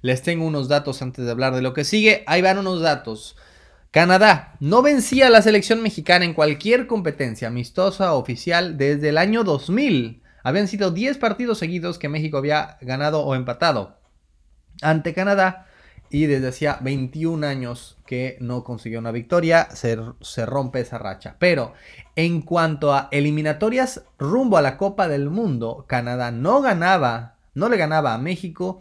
Les 0.00 0.22
tengo 0.22 0.46
unos 0.46 0.68
datos 0.68 1.02
antes 1.02 1.24
de 1.24 1.30
hablar 1.30 1.54
de 1.54 1.62
lo 1.62 1.74
que 1.74 1.84
sigue, 1.84 2.24
ahí 2.26 2.42
van 2.42 2.58
unos 2.58 2.80
datos. 2.80 3.36
Canadá 3.90 4.56
no 4.60 4.82
vencía 4.82 5.28
a 5.28 5.30
la 5.30 5.42
selección 5.42 5.82
mexicana 5.82 6.24
en 6.24 6.34
cualquier 6.34 6.86
competencia 6.86 7.48
amistosa 7.48 8.12
oficial 8.14 8.76
desde 8.76 9.08
el 9.08 9.18
año 9.18 9.44
2000. 9.44 10.22
Habían 10.42 10.68
sido 10.68 10.90
10 10.90 11.18
partidos 11.18 11.58
seguidos 11.58 11.98
que 11.98 12.08
México 12.08 12.36
había 12.36 12.78
ganado 12.80 13.24
o 13.24 13.34
empatado 13.34 13.98
ante 14.82 15.14
Canadá 15.14 15.66
y 16.10 16.26
desde 16.26 16.48
hacía 16.48 16.78
21 16.80 17.46
años 17.46 17.97
que 18.08 18.36
no 18.40 18.64
consiguió 18.64 18.98
una 19.00 19.12
victoria, 19.12 19.68
se, 19.74 19.98
se, 20.22 20.46
rompe 20.46 20.80
esa 20.80 20.96
racha. 20.96 21.36
Pero 21.38 21.74
en 22.16 22.40
cuanto 22.40 22.94
a 22.94 23.08
eliminatorias 23.10 24.06
rumbo 24.18 24.56
a 24.56 24.62
la 24.62 24.78
Copa 24.78 25.08
del 25.08 25.28
Mundo, 25.28 25.84
Canadá 25.86 26.30
no 26.30 26.62
ganaba, 26.62 27.34
no 27.52 27.68
le 27.68 27.76
ganaba 27.76 28.14
a 28.14 28.18
México 28.18 28.80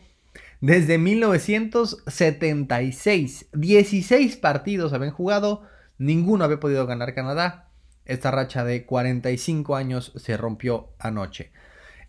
desde 0.62 0.98
1976. 0.98 3.48
16 3.51 4.38
partidos 4.38 4.93
habían 4.93 5.12
jugado, 5.12 5.63
ninguno 5.98 6.46
había 6.46 6.62
podido 6.62 6.88
ganar 6.88 7.13
Canadá. 7.13 7.67
Esta 8.05 8.31
racha 8.31 8.63
de 8.63 8.86
45 8.86 9.75
años 9.75 10.13
se 10.15 10.38
rompió 10.38 10.88
anoche. 11.00 11.51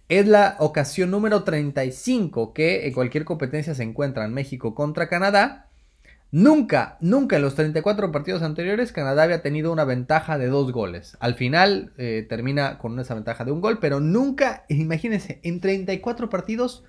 Es 0.08 0.28
la 0.28 0.54
ocasión 0.60 1.10
número 1.10 1.42
35 1.42 2.54
que 2.54 2.86
en 2.86 2.94
cualquier 2.94 3.24
competencia 3.24 3.74
se 3.74 3.82
encuentran 3.82 4.32
México 4.32 4.76
contra 4.76 5.08
Canadá. 5.08 5.67
Nunca, 6.30 6.98
nunca 7.00 7.36
en 7.36 7.42
los 7.42 7.54
34 7.54 8.12
partidos 8.12 8.42
anteriores 8.42 8.92
Canadá 8.92 9.22
había 9.22 9.40
tenido 9.40 9.72
una 9.72 9.84
ventaja 9.84 10.36
de 10.36 10.48
dos 10.48 10.72
goles. 10.72 11.16
Al 11.20 11.34
final 11.34 11.92
eh, 11.96 12.26
termina 12.28 12.76
con 12.76 12.98
esa 13.00 13.14
ventaja 13.14 13.46
de 13.46 13.52
un 13.52 13.62
gol, 13.62 13.78
pero 13.80 14.00
nunca, 14.00 14.64
imagínense, 14.68 15.40
en 15.42 15.60
34 15.60 16.28
partidos 16.28 16.84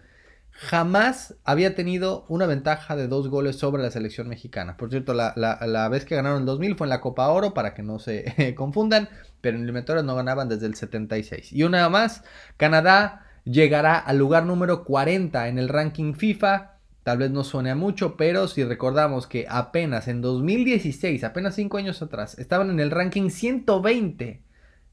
jamás 0.52 1.36
había 1.46 1.74
tenido 1.74 2.26
una 2.28 2.46
ventaja 2.46 2.98
de 2.98 3.08
dos 3.08 3.30
goles 3.30 3.58
sobre 3.58 3.82
la 3.82 3.92
selección 3.92 4.28
mexicana. 4.28 4.76
Por 4.76 4.90
cierto, 4.90 5.14
la, 5.14 5.90
vez 5.90 6.04
que 6.04 6.16
ganaron 6.16 6.42
el 6.42 6.46
2000 6.46 6.76
fue 6.76 6.86
en 6.86 6.90
la 6.90 7.00
Copa 7.00 7.30
Oro, 7.30 7.54
para 7.54 7.74
que 7.74 7.82
no 7.82 7.98
se 7.98 8.54
confundan, 8.58 9.08
pero 9.40 9.56
en 9.56 9.64
eliminatorias 9.64 10.04
no 10.04 10.16
ganaban 10.16 10.50
desde 10.50 10.66
el 10.66 10.76
76. 10.76 11.54
Y 11.54 11.64
una 11.64 11.88
más, 11.88 12.24
Canadá 12.58 13.26
llegará 13.46 13.98
al 13.98 14.18
lugar 14.18 14.46
número 14.46 14.84
40 14.84 15.48
en 15.48 15.60
el 15.60 15.70
ranking 15.70 16.14
FIFA 16.14 16.79
Tal 17.04 17.18
vez 17.18 17.32
no 17.32 17.44
suene 17.44 17.72
a 17.72 17.76
mucho, 17.76 18.18
pero 18.18 18.48
si 18.48 18.64
recordamos 18.64 19.26
que 19.26 19.46
apenas 19.50 20.08
en 20.08 20.22
2016, 20.22 21.24
apenas 21.24 21.56
5 21.56 21.78
años 21.78 22.02
atrás, 22.02 22.38
estaban 22.38 22.70
en 22.70 22.80
el 22.80 22.92
ranking 22.92 23.30
120. 23.30 24.42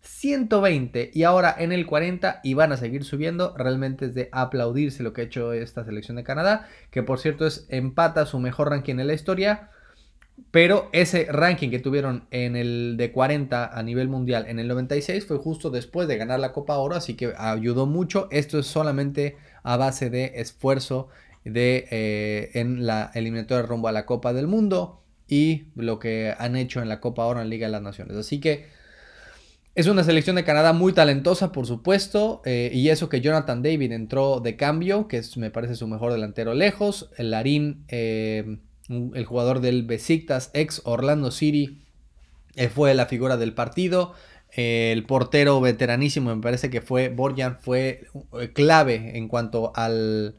120 0.07 1.11
y 1.13 1.25
ahora 1.25 1.55
en 1.59 1.73
el 1.73 1.85
40 1.85 2.41
y 2.45 2.55
van 2.55 2.73
a 2.73 2.77
seguir 2.77 3.05
subiendo. 3.05 3.55
Realmente 3.57 4.07
es 4.07 4.15
de 4.15 4.29
aplaudirse 4.33 5.03
lo 5.03 5.13
que 5.13 5.23
ha 5.23 5.25
hecho 5.25 5.53
esta 5.53 5.85
selección 5.85 6.17
de 6.17 6.25
Canadá, 6.25 6.69
que 6.91 7.03
por 7.03 7.19
cierto 7.19 7.47
es 7.47 7.67
empata 7.69 8.27
su 8.27 8.39
mejor 8.39 8.71
ranking 8.71 8.99
en 8.99 9.09
la 9.09 9.15
historia. 9.15 9.71
Pero 10.51 10.91
ese 10.93 11.27
ranking 11.31 11.71
que 11.71 11.79
tuvieron 11.79 12.27
en 12.31 12.57
el 12.57 12.97
de 12.99 13.11
40 13.11 13.77
a 13.77 13.83
nivel 13.83 14.09
mundial 14.09 14.45
en 14.49 14.59
el 14.59 14.69
96 14.69 15.27
fue 15.27 15.39
justo 15.39 15.71
después 15.71 16.09
de 16.09 16.19
ganar 16.19 16.41
la 16.41 16.53
Copa 16.53 16.77
Oro, 16.77 16.95
así 16.95 17.15
que 17.15 17.33
ayudó 17.37 17.87
mucho. 17.87 18.29
Esto 18.31 18.59
es 18.59 18.67
solamente 18.67 19.37
a 19.63 19.77
base 19.79 20.11
de 20.11 20.33
esfuerzo 20.37 21.09
de, 21.47 21.87
eh, 21.91 22.51
en 22.55 22.87
la 22.87 23.11
eliminatoria 23.15 23.65
rumbo 23.65 23.89
a 23.89 23.93
la 23.93 24.05
Copa 24.05 24.33
del 24.33 24.49
Mundo 24.49 25.03
y 25.29 25.69
lo 25.77 25.99
que 25.99 26.35
han 26.37 26.57
hecho 26.57 26.83
en 26.83 26.89
la 26.89 27.01
Copa 27.01 27.23
ahora 27.23 27.43
en 27.43 27.51
Liga 27.51 27.67
de 27.67 27.73
las 27.73 27.83
Naciones. 27.83 28.17
Así 28.17 28.41
que 28.41 28.67
es 29.75 29.87
una 29.87 30.05
selección 30.05 30.37
de 30.37 30.45
Canadá 30.45 30.73
muy 30.73 30.93
talentosa, 30.93 31.53
por 31.53 31.67
supuesto, 31.67 32.43
eh, 32.45 32.71
y 32.73 32.89
eso 32.89 33.09
que 33.09 33.21
Jonathan 33.21 33.63
David 33.63 33.93
entró 33.93 34.41
de 34.41 34.57
cambio, 34.57 35.07
que 35.07 35.23
me 35.37 35.51
parece 35.51 35.77
su 35.77 35.87
mejor 35.87 36.13
delantero 36.13 36.55
lejos. 36.55 37.11
El 37.17 37.31
Larín, 37.31 37.85
eh, 37.89 38.59
el 38.89 39.25
jugador 39.25 39.61
del 39.61 39.85
Besiktas, 39.85 40.51
ex 40.53 40.83
Orlando 40.85 41.31
City, 41.31 41.83
fue 42.75 42.95
la 42.95 43.07
figura 43.07 43.37
del 43.37 43.55
partido. 43.55 44.15
el 44.53 45.05
portero 45.05 45.61
veteranísimo, 45.61 46.35
me 46.35 46.41
parece 46.41 46.71
que 46.71 46.81
fue 46.81 47.11
Borjan, 47.11 47.59
fue 47.61 48.07
clave 48.55 49.19
en 49.19 49.29
cuanto 49.29 49.73
al, 49.75 50.37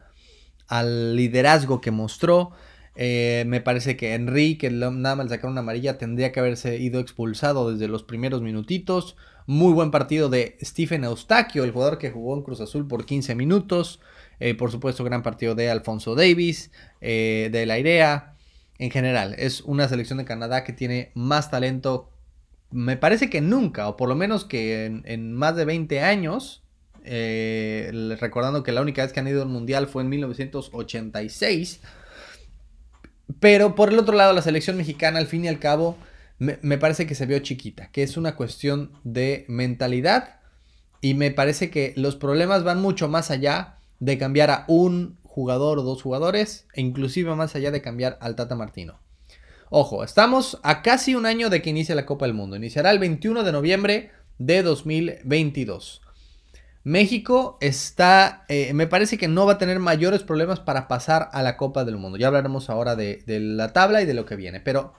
al 0.68 1.16
liderazgo 1.16 1.82
que 1.82 1.92
mostró. 1.92 2.52
Eh, 3.00 3.44
me 3.46 3.62
parece 3.62 3.96
que 3.96 4.16
Enrique, 4.16 4.72
nada 4.72 5.16
más 5.16 5.30
sacar 5.30 5.52
una 5.52 5.62
amarilla, 5.62 6.00
tendría 6.00 6.32
que 6.32 6.40
haberse 6.40 6.78
ido 6.78 7.00
expulsado 7.00 7.72
desde 7.72 7.88
los 7.88 8.04
primeros 8.04 8.42
minutitos. 8.42 9.16
Muy 9.46 9.72
buen 9.72 9.92
partido 9.92 10.30
de 10.30 10.58
Stephen 10.62 11.04
Eustaquio, 11.04 11.64
el 11.64 11.72
jugador 11.72 12.00
que 12.00 12.10
jugó 12.10 12.36
en 12.36 12.42
Cruz 12.42 12.60
Azul 12.60 12.88
por 12.88 13.06
15 13.06 13.36
minutos. 13.36 14.00
Eh, 14.40 14.56
por 14.56 14.72
supuesto, 14.72 15.04
gran 15.04 15.24
partido 15.24 15.56
de 15.56 15.70
Alfonso 15.70 16.16
Davis, 16.16 16.72
eh, 17.00 17.50
de 17.52 17.66
la 17.66 17.78
Irea. 17.78 18.34
En 18.80 18.92
general, 18.92 19.36
es 19.38 19.62
una 19.62 19.88
selección 19.88 20.18
de 20.18 20.26
Canadá 20.26 20.64
que 20.64 20.74
tiene 20.74 21.12
más 21.16 21.50
talento, 21.50 22.12
me 22.70 22.98
parece 22.98 23.30
que 23.30 23.42
nunca, 23.42 23.88
o 23.88 23.98
por 23.98 24.10
lo 24.10 24.16
menos 24.16 24.44
que 24.44 24.86
en, 24.86 25.04
en 25.06 25.34
más 25.34 25.56
de 25.56 25.66
20 25.66 26.02
años. 26.02 26.64
Eh, 27.10 28.18
recordando 28.20 28.64
que 28.64 28.74
la 28.74 28.82
única 28.82 29.02
vez 29.02 29.14
que 29.14 29.22
han 29.22 29.28
ido 29.28 29.42
al 29.42 29.48
mundial 29.48 29.88
fue 29.88 30.04
en 30.04 30.10
1986. 30.10 31.80
Pero 33.40 33.76
por 33.76 33.90
el 33.90 34.00
otro 34.00 34.16
lado, 34.16 34.34
la 34.34 34.42
selección 34.42 34.78
mexicana, 34.78 35.20
al 35.20 35.28
fin 35.28 35.46
y 35.46 35.48
al 35.48 35.60
cabo, 35.60 35.98
me, 36.38 36.78
parece 36.78 37.08
que 37.08 37.16
se 37.16 37.26
vio 37.26 37.40
chiquita, 37.40 37.90
que 37.92 38.04
es 38.04 38.18
una 38.18 38.36
cuestión 38.36 38.92
de 39.04 39.46
mentalidad. 39.48 40.40
Y 41.00 41.14
me 41.14 41.32
parece 41.32 41.70
que 41.70 41.94
los 41.96 42.16
problemas 42.16 42.64
van 42.64 42.82
mucho 42.82 43.08
más 43.08 43.32
allá 43.32 43.78
de 44.00 44.18
cambiar 44.18 44.52
a 44.52 44.66
un 44.68 45.18
jugador 45.24 45.80
o 45.80 45.84
dos 45.84 46.02
jugadores, 46.02 46.68
e 46.74 46.82
inclusive 46.82 47.34
más 47.36 47.56
allá 47.56 47.72
de 47.72 47.82
cambiar 47.82 48.18
al 48.22 48.36
Tata 48.36 48.56
Martino. 48.56 49.00
Ojo, 49.70 50.04
estamos 50.04 50.60
a 50.64 50.82
casi 50.82 51.16
un 51.16 51.26
año 51.26 51.50
de 51.50 51.62
que 51.62 51.70
inicie 51.70 51.96
la 51.96 52.06
Copa 52.06 52.26
del 52.26 52.34
Mundo. 52.34 52.56
Iniciará 52.56 52.92
el 52.92 53.00
21 53.00 53.44
de 53.44 53.52
noviembre 53.52 54.12
de 54.40 54.64
2022. 54.64 56.02
México 56.88 57.58
está, 57.60 58.46
eh, 58.48 58.74
me 58.74 58.88
parece 58.88 59.18
que 59.18 59.28
no 59.28 59.46
va 59.46 59.54
a 59.54 59.58
tener 59.58 59.78
mayores 59.78 60.24
problemas 60.24 60.62
para 60.62 60.88
pasar 60.88 61.28
a 61.34 61.44
la 61.44 61.58
Copa 61.58 61.84
del 61.84 61.98
Mundo. 61.98 62.18
Ya 62.18 62.28
hablaremos 62.28 62.70
ahora 62.70 62.96
de, 62.96 63.22
la 63.28 63.74
tabla 63.74 64.02
y 64.02 64.06
de 64.06 64.14
lo 64.14 64.26
que 64.26 64.38
viene, 64.38 64.62
pero 64.62 64.94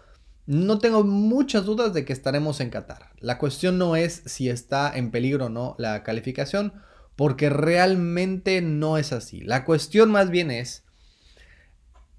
no 0.44 0.80
tengo 0.80 1.02
muchas 1.02 1.64
dudas 1.64 1.94
de 1.94 2.04
que 2.04 2.12
estaremos 2.12 2.60
en 2.60 2.68
Qatar. 2.68 3.12
La 3.20 3.38
cuestión 3.38 3.78
no 3.78 3.96
es 3.96 4.20
si 4.26 4.50
está 4.50 4.94
en 4.94 5.10
peligro 5.10 5.46
o 5.46 5.48
no 5.48 5.76
la 5.78 6.02
calificación, 6.02 6.74
porque 7.16 7.48
realmente 7.48 8.60
no 8.60 8.98
es 8.98 9.14
así. 9.14 9.40
La 9.40 9.64
cuestión 9.64 10.10
más 10.10 10.28
bien 10.28 10.50
es 10.50 10.84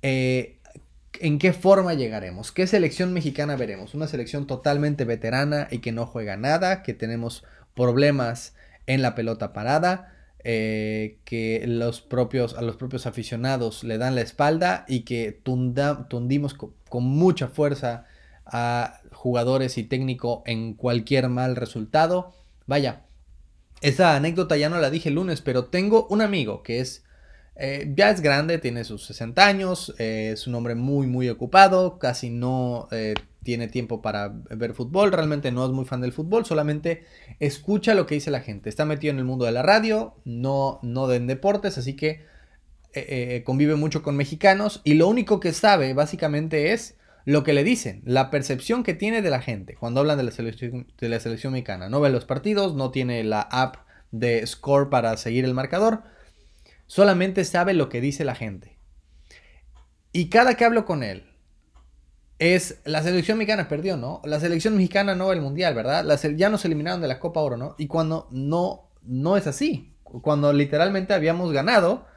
eh, 0.01 0.57
en 1.19 1.37
qué 1.37 1.53
forma 1.53 1.93
llegaremos, 1.93 2.51
qué 2.51 2.65
selección 2.65 3.13
mexicana 3.13 3.55
veremos. 3.55 3.93
Una 3.93 4.07
selección 4.07 4.47
totalmente 4.47 5.05
veterana 5.05 5.67
y 5.69 5.77
que 5.77 5.91
no 5.91 6.07
juega 6.07 6.37
nada, 6.37 6.81
que 6.81 6.95
tenemos 6.95 7.43
problemas 7.75 8.55
en 8.89 9.03
la 9.03 9.13
pelota 9.13 9.53
parada, 9.53 10.15
eh, 10.43 11.19
que 11.23 11.63
los 11.67 12.01
propios, 12.01 12.55
a 12.55 12.63
los 12.63 12.75
propios 12.75 13.05
aficionados 13.05 13.83
le 13.83 13.99
dan 13.99 14.15
la 14.15 14.21
espalda 14.21 14.83
y 14.87 15.01
que 15.01 15.31
tundimos 15.31 16.55
con, 16.55 17.03
mucha 17.03 17.47
fuerza 17.47 18.07
a 18.47 18.99
jugadores 19.11 19.77
y 19.77 19.83
técnico 19.83 20.41
en 20.47 20.73
cualquier 20.73 21.29
mal 21.29 21.55
resultado. 21.55 22.33
Vaya, 22.65 23.03
esa 23.81 24.15
anécdota 24.15 24.57
ya 24.57 24.69
no 24.69 24.79
la 24.79 24.89
dije 24.89 25.09
el 25.09 25.15
lunes, 25.15 25.41
pero 25.41 25.65
tengo 25.65 26.07
un 26.09 26.21
amigo 26.23 26.63
que 26.63 26.79
es 26.79 27.03
eh, 27.59 27.91
ya 27.95 28.09
es 28.09 28.21
grande, 28.21 28.57
tiene 28.57 28.83
sus 28.83 29.05
60 29.05 29.45
años, 29.45 29.93
eh, 29.99 30.31
es 30.33 30.47
un 30.47 30.55
hombre 30.55 30.75
muy 30.75 31.07
muy 31.07 31.29
ocupado, 31.29 31.99
casi 31.99 32.29
no 32.29 32.87
tiene 33.43 33.67
tiempo 33.67 34.01
para 34.01 34.29
ver 34.29 34.73
fútbol, 34.73 35.11
realmente 35.11 35.51
no 35.51 35.65
es 35.65 35.71
muy 35.71 35.85
fan 35.85 36.01
del 36.01 36.11
fútbol, 36.11 36.45
solamente 36.45 37.05
escucha 37.39 37.93
lo 37.93 38.05
que 38.05 38.15
dice 38.15 38.31
la 38.31 38.41
gente. 38.41 38.69
Está 38.69 38.85
metido 38.85 39.11
en 39.11 39.19
el 39.19 39.25
mundo 39.25 39.45
de 39.45 39.51
la 39.51 39.61
radio, 39.61 40.15
no, 40.25 40.79
no 40.83 41.11
en 41.11 41.27
deportes, 41.27 41.77
así 41.77 41.95
que 41.95 42.25
eh, 42.93 43.35
eh, 43.37 43.43
convive 43.43 43.75
mucho 43.75 44.01
con 44.01 44.15
mexicanos 44.15 44.81
y 44.83 44.95
lo 44.95 45.07
único 45.07 45.39
que 45.39 45.53
sabe 45.53 45.93
básicamente 45.93 46.73
es 46.73 46.97
lo 47.23 47.43
que 47.43 47.53
le 47.53 47.63
dicen, 47.63 48.01
la 48.03 48.31
percepción 48.31 48.83
que 48.83 48.95
tiene 48.95 49.21
de 49.21 49.29
la 49.29 49.41
gente 49.41 49.75
cuando 49.75 49.99
hablan 49.99 50.17
de 50.17 50.23
la 50.23 50.31
selección, 50.31 50.87
de 50.99 51.09
la 51.09 51.19
selección 51.19 51.53
mexicana. 51.53 51.87
No 51.87 52.01
ve 52.01 52.09
los 52.09 52.25
partidos, 52.25 52.75
no 52.75 52.91
tiene 52.91 53.23
la 53.23 53.41
app 53.41 53.77
de 54.11 54.45
Score 54.47 54.89
para 54.89 55.15
seguir 55.17 55.45
el 55.45 55.53
marcador, 55.53 56.01
solamente 56.89 57.45
sabe 57.45 57.75
lo 57.75 57.87
que 57.87 58.01
dice 58.01 58.25
la 58.25 58.33
gente. 58.33 58.77
Y 60.11 60.29
cada 60.29 60.55
que 60.55 60.65
hablo 60.65 60.85
con 60.85 61.03
él, 61.03 61.23
es 62.39 62.79
la 62.83 63.03
selección 63.03 63.37
mexicana 63.37 63.67
perdió, 63.67 63.95
¿no? 63.95 64.21
La 64.25 64.39
selección 64.39 64.75
mexicana 64.75 65.13
no 65.13 65.29
al 65.29 65.39
mundial, 65.39 65.75
¿verdad? 65.75 66.03
ya 66.35 66.49
nos 66.49 66.65
eliminaron 66.65 66.99
de 66.99 67.07
la 67.07 67.19
Copa 67.19 67.41
Oro, 67.41 67.57
¿no? 67.57 67.75
Y 67.77 67.87
cuando 67.87 68.27
no, 68.31 68.89
no 69.03 69.37
es 69.37 69.45
así. 69.45 69.93
Cuando 70.03 70.51
literalmente 70.51 71.13
habíamos 71.13 71.51
ganado, 71.51 72.07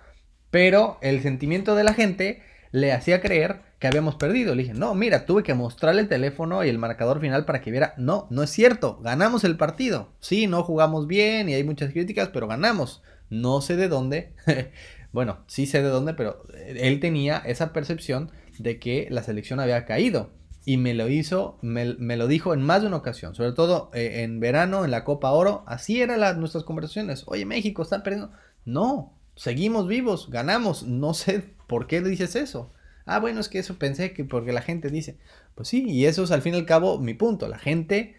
pero 0.51 0.97
el 1.03 1.21
sentimiento 1.21 1.75
de 1.75 1.85
la 1.85 1.93
gente 1.93 2.43
le 2.71 2.93
hacía 2.93 3.21
creer 3.21 3.61
que 3.79 3.89
habíamos 3.89 4.15
perdido. 4.15 4.55
Le 4.55 4.63
dije, 4.63 4.75
no, 4.75 4.95
mira, 4.95 5.27
tuve 5.27 5.43
que 5.43 5.53
mostrarle 5.53 6.01
el 6.01 6.09
teléfono 6.09 6.65
y 6.65 6.71
el 6.71 6.79
marcador 6.79 7.21
final 7.21 7.45
para 7.45 7.61
que 7.61 7.71
viera. 7.71 7.93
No, 7.99 8.27
no 8.31 8.43
es 8.43 8.49
cierto, 8.49 9.01
ganamos 9.03 9.45
el 9.45 9.59
partido. 9.59 10.15
Sí, 10.21 10.47
no 10.47 10.63
jugamos 10.63 11.07
bien 11.07 11.51
y 11.51 11.55
hay 11.55 11.65
muchas 11.65 11.93
críticas, 11.93 12.31
pero 12.33 12.49
ganamos. 12.49 13.03
No 13.33 13.63
sé 13.63 13.77
de 13.77 13.89
dónde. 13.89 14.35
bueno, 15.13 15.39
sí 15.47 15.65
sé 15.65 15.83
de 15.83 15.89
dónde, 15.89 16.13
pero 16.13 16.45
él 16.55 17.01
tenía 17.01 17.39
esa 17.39 17.73
percepción 17.73 18.31
de 18.59 18.79
que 18.79 19.09
la 19.11 19.23
selección 19.23 19.59
había 19.59 19.87
caído. 19.87 20.31
Y 20.67 20.77
me 20.77 20.93
lo 20.93 21.09
hizo, 21.09 21.59
me, 21.63 21.87
lo 21.87 22.27
dijo 22.29 22.53
en 22.53 22.63
más 22.63 22.83
de 22.83 22.89
una 22.89 22.99
ocasión, 22.99 23.35
sobre 23.35 23.53
todo 23.53 23.91
eh, 23.95 24.23
en 24.23 24.39
verano, 24.39 24.85
en 24.85 24.91
la 24.91 25.03
Copa 25.05 25.31
Oro. 25.31 25.65
Así 25.67 26.03
eran 26.03 26.39
nuestras 26.41 26.63
conversaciones. 26.63 27.25
Oye, 27.27 27.47
México 27.47 27.83
está 27.83 28.03
perdiendo. 28.03 28.33
No, 28.67 29.19
seguimos 29.35 29.89
vivos, 29.89 30.29
ganamos. 30.29 30.83
No 30.83 31.15
sé 31.15 31.43
por 31.67 31.87
qué 31.87 32.03
dices 32.03 32.37
eso. 32.37 32.71
Ah, 33.07 33.19
bueno, 33.19 33.41
es 33.41 33.49
que 33.49 33.59
eso 33.61 33.79
pensé 33.79 34.13
que 34.13 34.27
porque 34.27 34.53
la 34.53 34.61
gente 34.61 34.91
dice. 34.91 35.17
Pues 35.55 35.69
sí, 35.69 35.89
y 35.89 36.05
eso 36.05 36.23
es 36.23 36.31
al 36.33 36.43
fin 36.43 36.55
y 36.55 36.59
al 36.59 36.67
cabo 36.67 36.99
mi 36.99 37.15
punto. 37.15 37.49
La 37.49 37.59
gente 37.59 38.15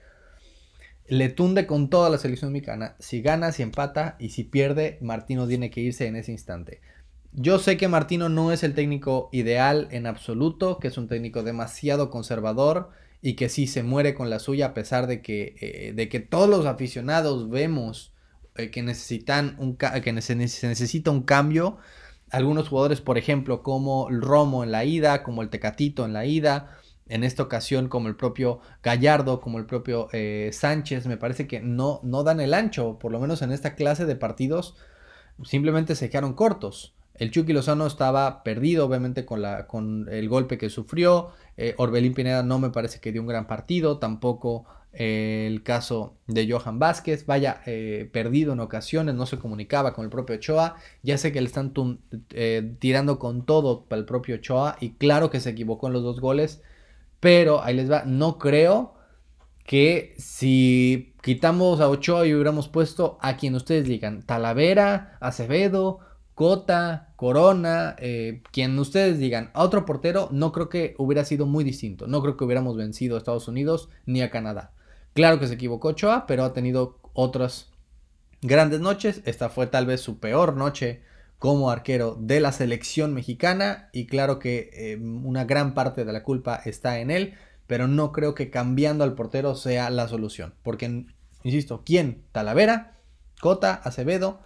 le 1.13 1.29
tunde 1.29 1.67
con 1.67 1.89
toda 1.89 2.09
la 2.09 2.17
selección 2.17 2.51
mexicana. 2.51 2.95
Si 2.99 3.21
gana, 3.21 3.51
si 3.51 3.61
empata 3.61 4.15
y 4.19 4.29
si 4.29 4.43
pierde, 4.43 4.97
Martino 5.01 5.47
tiene 5.47 5.69
que 5.69 5.81
irse 5.81 6.07
en 6.07 6.15
ese 6.15 6.31
instante. 6.31 6.81
Yo 7.33 7.59
sé 7.59 7.77
que 7.77 7.87
Martino 7.87 8.29
no 8.29 8.51
es 8.51 8.63
el 8.63 8.73
técnico 8.73 9.29
ideal 9.31 9.87
en 9.91 10.07
absoluto, 10.07 10.79
que 10.79 10.87
es 10.87 10.97
un 10.97 11.07
técnico 11.07 11.43
demasiado 11.43 12.09
conservador 12.09 12.89
y 13.21 13.35
que 13.35 13.49
sí 13.49 13.67
se 13.67 13.83
muere 13.83 14.15
con 14.15 14.31
la 14.31 14.39
suya 14.39 14.67
a 14.67 14.73
pesar 14.73 15.05
de 15.05 15.21
que, 15.21 15.55
eh, 15.61 15.93
de 15.93 16.09
que 16.09 16.19
todos 16.19 16.49
los 16.49 16.65
aficionados 16.65 17.47
vemos 17.49 18.13
eh, 18.55 18.71
que 18.71 18.81
necesitan 18.81 19.55
un 19.59 19.77
que 19.77 20.21
se 20.21 20.35
necesita 20.35 21.11
un 21.11 21.21
cambio. 21.21 21.77
Algunos 22.31 22.69
jugadores, 22.69 23.01
por 23.01 23.19
ejemplo, 23.19 23.61
como 23.61 24.09
el 24.09 24.21
Romo 24.21 24.63
en 24.63 24.71
la 24.71 24.83
ida, 24.83 25.21
como 25.21 25.43
el 25.43 25.49
Tecatito 25.49 26.05
en 26.05 26.13
la 26.13 26.25
ida, 26.25 26.75
en 27.07 27.23
esta 27.23 27.43
ocasión 27.43 27.89
como 27.89 28.07
el 28.07 28.15
propio 28.15 28.59
Gallardo, 28.81 29.41
como 29.41 29.59
el 29.59 29.65
propio 29.65 30.07
eh, 30.13 30.49
Sánchez, 30.53 31.05
me 31.07 31.17
parece 31.17 31.47
que 31.47 31.59
no, 31.59 31.99
no 32.03 32.23
dan 32.23 32.39
el 32.39 32.53
ancho, 32.53 32.97
por 32.99 33.11
lo 33.11 33.19
menos 33.19 33.41
en 33.41 33.51
esta 33.51 33.75
clase 33.75 34.05
de 34.05 34.15
partidos, 34.15 34.75
simplemente 35.43 35.95
se 35.95 36.09
quedaron 36.09 36.33
cortos. 36.33 36.95
El 37.15 37.29
Chucky 37.29 37.53
Lozano 37.53 37.85
estaba 37.85 38.43
perdido, 38.43 38.87
obviamente, 38.87 39.25
con, 39.25 39.41
la, 39.41 39.67
con 39.67 40.07
el 40.09 40.27
golpe 40.29 40.57
que 40.57 40.69
sufrió. 40.69 41.29
Eh, 41.57 41.75
Orbelín 41.77 42.15
Pineda 42.15 42.41
no 42.41 42.57
me 42.57 42.71
parece 42.71 42.99
que 42.99 43.11
dio 43.11 43.21
un 43.21 43.27
gran 43.27 43.45
partido, 43.45 43.99
tampoco 43.99 44.65
eh, 44.93 45.45
el 45.47 45.61
caso 45.61 46.15
de 46.25 46.49
Johan 46.51 46.79
Vázquez, 46.79 47.27
vaya 47.27 47.61
perdido 48.11 48.53
en 48.53 48.61
ocasiones, 48.61 49.13
no 49.13 49.27
se 49.27 49.37
comunicaba 49.37 49.93
con 49.93 50.05
el 50.05 50.09
propio 50.09 50.37
Ochoa. 50.37 50.77
Ya 51.03 51.19
sé 51.19 51.31
que 51.31 51.41
le 51.41 51.47
están 51.47 51.73
tirando 52.79 53.19
con 53.19 53.45
todo 53.45 53.85
para 53.85 53.99
el 53.99 54.05
propio 54.05 54.35
Ochoa 54.35 54.77
y 54.79 54.93
claro 54.93 55.29
que 55.29 55.39
se 55.39 55.51
equivocó 55.51 55.87
en 55.87 55.93
los 55.93 56.01
dos 56.01 56.19
goles, 56.19 56.63
pero 57.23 57.63
ahí 57.63 57.73
les 57.73 57.89
va, 57.89 58.03
no 58.05 58.37
creo 58.37 58.95
que 59.65 60.13
si 60.17 61.15
quitamos 61.21 61.79
a 61.79 61.87
Ochoa 61.87 62.27
y 62.27 62.33
hubiéramos 62.33 62.67
puesto 62.67 63.17
a 63.21 63.37
quien 63.37 63.55
ustedes 63.55 63.85
digan, 63.85 64.23
Talavera, 64.23 65.15
Acevedo, 65.21 65.99
Cota, 66.33 67.13
Corona, 67.15 67.95
eh, 67.97 68.43
quien 68.51 68.77
ustedes 68.77 69.19
digan, 69.19 69.51
a 69.53 69.63
otro 69.63 69.85
portero, 69.85 70.27
no 70.33 70.51
creo 70.51 70.67
que 70.67 70.95
hubiera 70.97 71.23
sido 71.23 71.45
muy 71.45 71.63
distinto. 71.63 72.07
No 72.07 72.21
creo 72.21 72.35
que 72.35 72.43
hubiéramos 72.43 72.75
vencido 72.75 73.15
a 73.15 73.19
Estados 73.19 73.47
Unidos 73.47 73.87
ni 74.05 74.21
a 74.21 74.29
Canadá. 74.29 74.73
Claro 75.13 75.39
que 75.39 75.47
se 75.47 75.53
equivocó 75.53 75.89
Ochoa, 75.89 76.25
pero 76.27 76.43
ha 76.43 76.51
tenido 76.51 76.99
otras 77.13 77.69
grandes 78.41 78.81
noches. 78.81 79.21
Esta 79.23 79.47
fue 79.47 79.67
tal 79.67 79.85
vez 79.85 80.01
su 80.01 80.19
peor 80.19 80.57
noche 80.57 81.03
como 81.43 81.69
arquero 81.69 82.15
de 82.17 82.39
la 82.39 82.53
selección 82.53 83.13
mexicana 83.13 83.89
y 83.91 84.05
claro 84.05 84.39
que 84.39 84.69
eh, 84.71 84.95
una 84.95 85.43
gran 85.43 85.73
parte 85.73 86.05
de 86.05 86.13
la 86.13 86.23
culpa 86.23 86.61
está 86.63 86.99
en 86.99 87.11
él, 87.11 87.33
pero 87.67 87.89
no 87.89 88.13
creo 88.13 88.33
que 88.33 88.49
cambiando 88.49 89.03
al 89.03 89.13
portero 89.13 89.53
sea 89.53 89.89
la 89.89 90.07
solución. 90.07 90.53
Porque, 90.63 91.05
insisto, 91.43 91.83
¿quién? 91.85 92.23
Talavera, 92.31 92.95
Cota, 93.41 93.73
Acevedo 93.73 94.39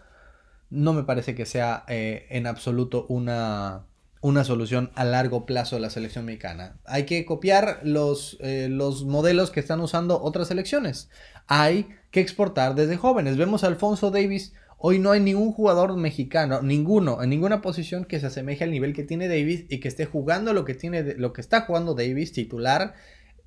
no 0.72 0.94
me 0.94 1.04
parece 1.04 1.36
que 1.36 1.46
sea 1.46 1.84
eh, 1.88 2.26
en 2.32 2.48
absoluto 2.48 3.06
una, 3.10 3.86
una, 4.22 4.44
solución 4.44 4.90
a 4.96 5.04
largo 5.04 5.46
plazo 5.46 5.76
de 5.76 5.84
la 5.84 5.92
selección 5.92 6.26
mexicana. 6.26 6.80
Hay 6.84 7.06
que 7.06 7.26
copiar 7.26 7.80
los, 7.84 8.38
eh, 8.40 8.70
los 8.72 9.06
modelos 9.06 9.52
que 9.52 9.60
están 9.60 9.82
usando 9.82 10.20
otras 10.20 10.48
selecciones. 10.48 11.12
Hay 11.46 11.90
que 12.10 12.22
exportar 12.22 12.74
desde 12.74 12.98
jóvenes. 12.98 13.38
Vemos 13.38 13.64
a 13.64 13.68
Alfonso 13.68 14.10
Davis. 14.10 14.56
Hoy 14.78 15.00
no 15.00 15.12
hay 15.12 15.20
ningún 15.20 15.52
jugador 15.52 15.98
mexicano, 15.98 16.62
ninguno, 16.62 17.24
en 17.24 17.32
ninguna 17.32 17.62
posición 17.62 18.06
que 18.06 18.20
se 18.20 18.28
asemeje 18.28 18.64
al 18.64 18.72
nivel 18.72 18.94
que 18.94 19.04
tiene 19.04 19.28
Davis 19.28 19.66
y 19.70 19.80
que 19.80 19.88
esté 19.88 20.06
jugando 20.06 20.54
lo 20.54 20.66
que, 20.66 20.76
tiene, 20.76 21.16
lo 21.16 21.34
que 21.34 21.42
está 21.42 21.62
jugando 21.62 21.96
Davis, 21.96 22.32
titular, 22.32 22.94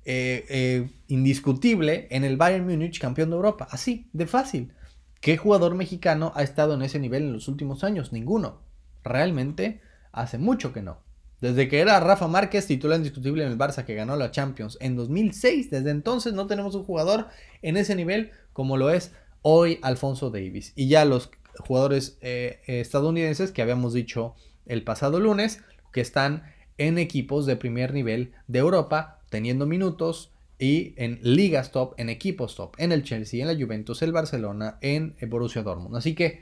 eh, 0.03 0.89
indiscutible 1.07 2.07
en 2.09 2.25
el 2.25 2.35
Bayern 2.35 2.65
Múnich, 2.65 2.99
campeón 2.99 3.29
de 3.29 3.37
Europa. 3.37 3.67
Así, 3.71 4.09
de 4.11 4.27
fácil. 4.27 4.73
¿Qué 5.21 5.37
jugador 5.37 5.75
mexicano 5.75 6.33
ha 6.35 6.43
estado 6.43 6.73
en 6.73 6.81
ese 6.81 6.99
nivel 6.99 7.23
en 7.23 7.33
los 7.33 7.47
últimos 7.47 7.83
años? 7.83 8.11
Ninguno. 8.11 8.63
Realmente 9.03 9.79
hace 10.11 10.37
mucho 10.37 10.73
que 10.73 10.81
no. 10.81 10.99
Desde 11.39 11.67
que 11.69 11.79
era 11.79 11.99
Rafa 11.99 12.27
Márquez, 12.27 12.67
titular 12.67 12.97
indiscutible 12.97 13.43
en 13.43 13.51
el 13.51 13.57
Barça 13.57 13.85
que 13.85 13.95
ganó 13.95 14.15
la 14.15 14.31
Champions 14.31 14.77
en 14.81 14.95
2006, 14.95 15.71
desde 15.71 15.89
entonces 15.91 16.33
no 16.33 16.45
tenemos 16.47 16.75
un 16.75 16.83
jugador 16.83 17.27
en 17.61 17.77
ese 17.77 17.95
nivel 17.95 18.31
como 18.53 18.77
lo 18.77 18.89
es 18.89 19.11
hoy 19.41 19.79
Alfonso 19.81 20.29
Davis. 20.29 20.73
Y 20.75 20.87
ya 20.87 21.05
los 21.05 21.31
jugadores 21.59 22.17
eh, 22.21 22.61
estadounidenses 22.67 23.51
que 23.51 23.61
habíamos 23.61 23.93
dicho 23.93 24.35
el 24.65 24.83
pasado 24.83 25.19
lunes, 25.19 25.61
que 25.91 26.01
están 26.01 26.43
en 26.77 26.97
equipos 26.97 27.45
de 27.45 27.55
primer 27.55 27.93
nivel 27.93 28.33
de 28.47 28.59
Europa, 28.59 29.19
teniendo 29.29 29.65
minutos, 29.65 30.31
y 30.61 30.93
en 30.97 31.19
ligas 31.23 31.71
top, 31.71 31.95
en 31.97 32.09
equipos 32.09 32.55
top, 32.55 32.75
en 32.77 32.91
el 32.91 33.03
Chelsea, 33.03 33.41
en 33.41 33.47
la 33.47 33.61
Juventus, 33.61 34.03
el 34.03 34.11
Barcelona, 34.11 34.77
en 34.81 35.15
Borussia 35.27 35.63
Dortmund. 35.63 35.95
Así 35.95 36.13
que 36.13 36.41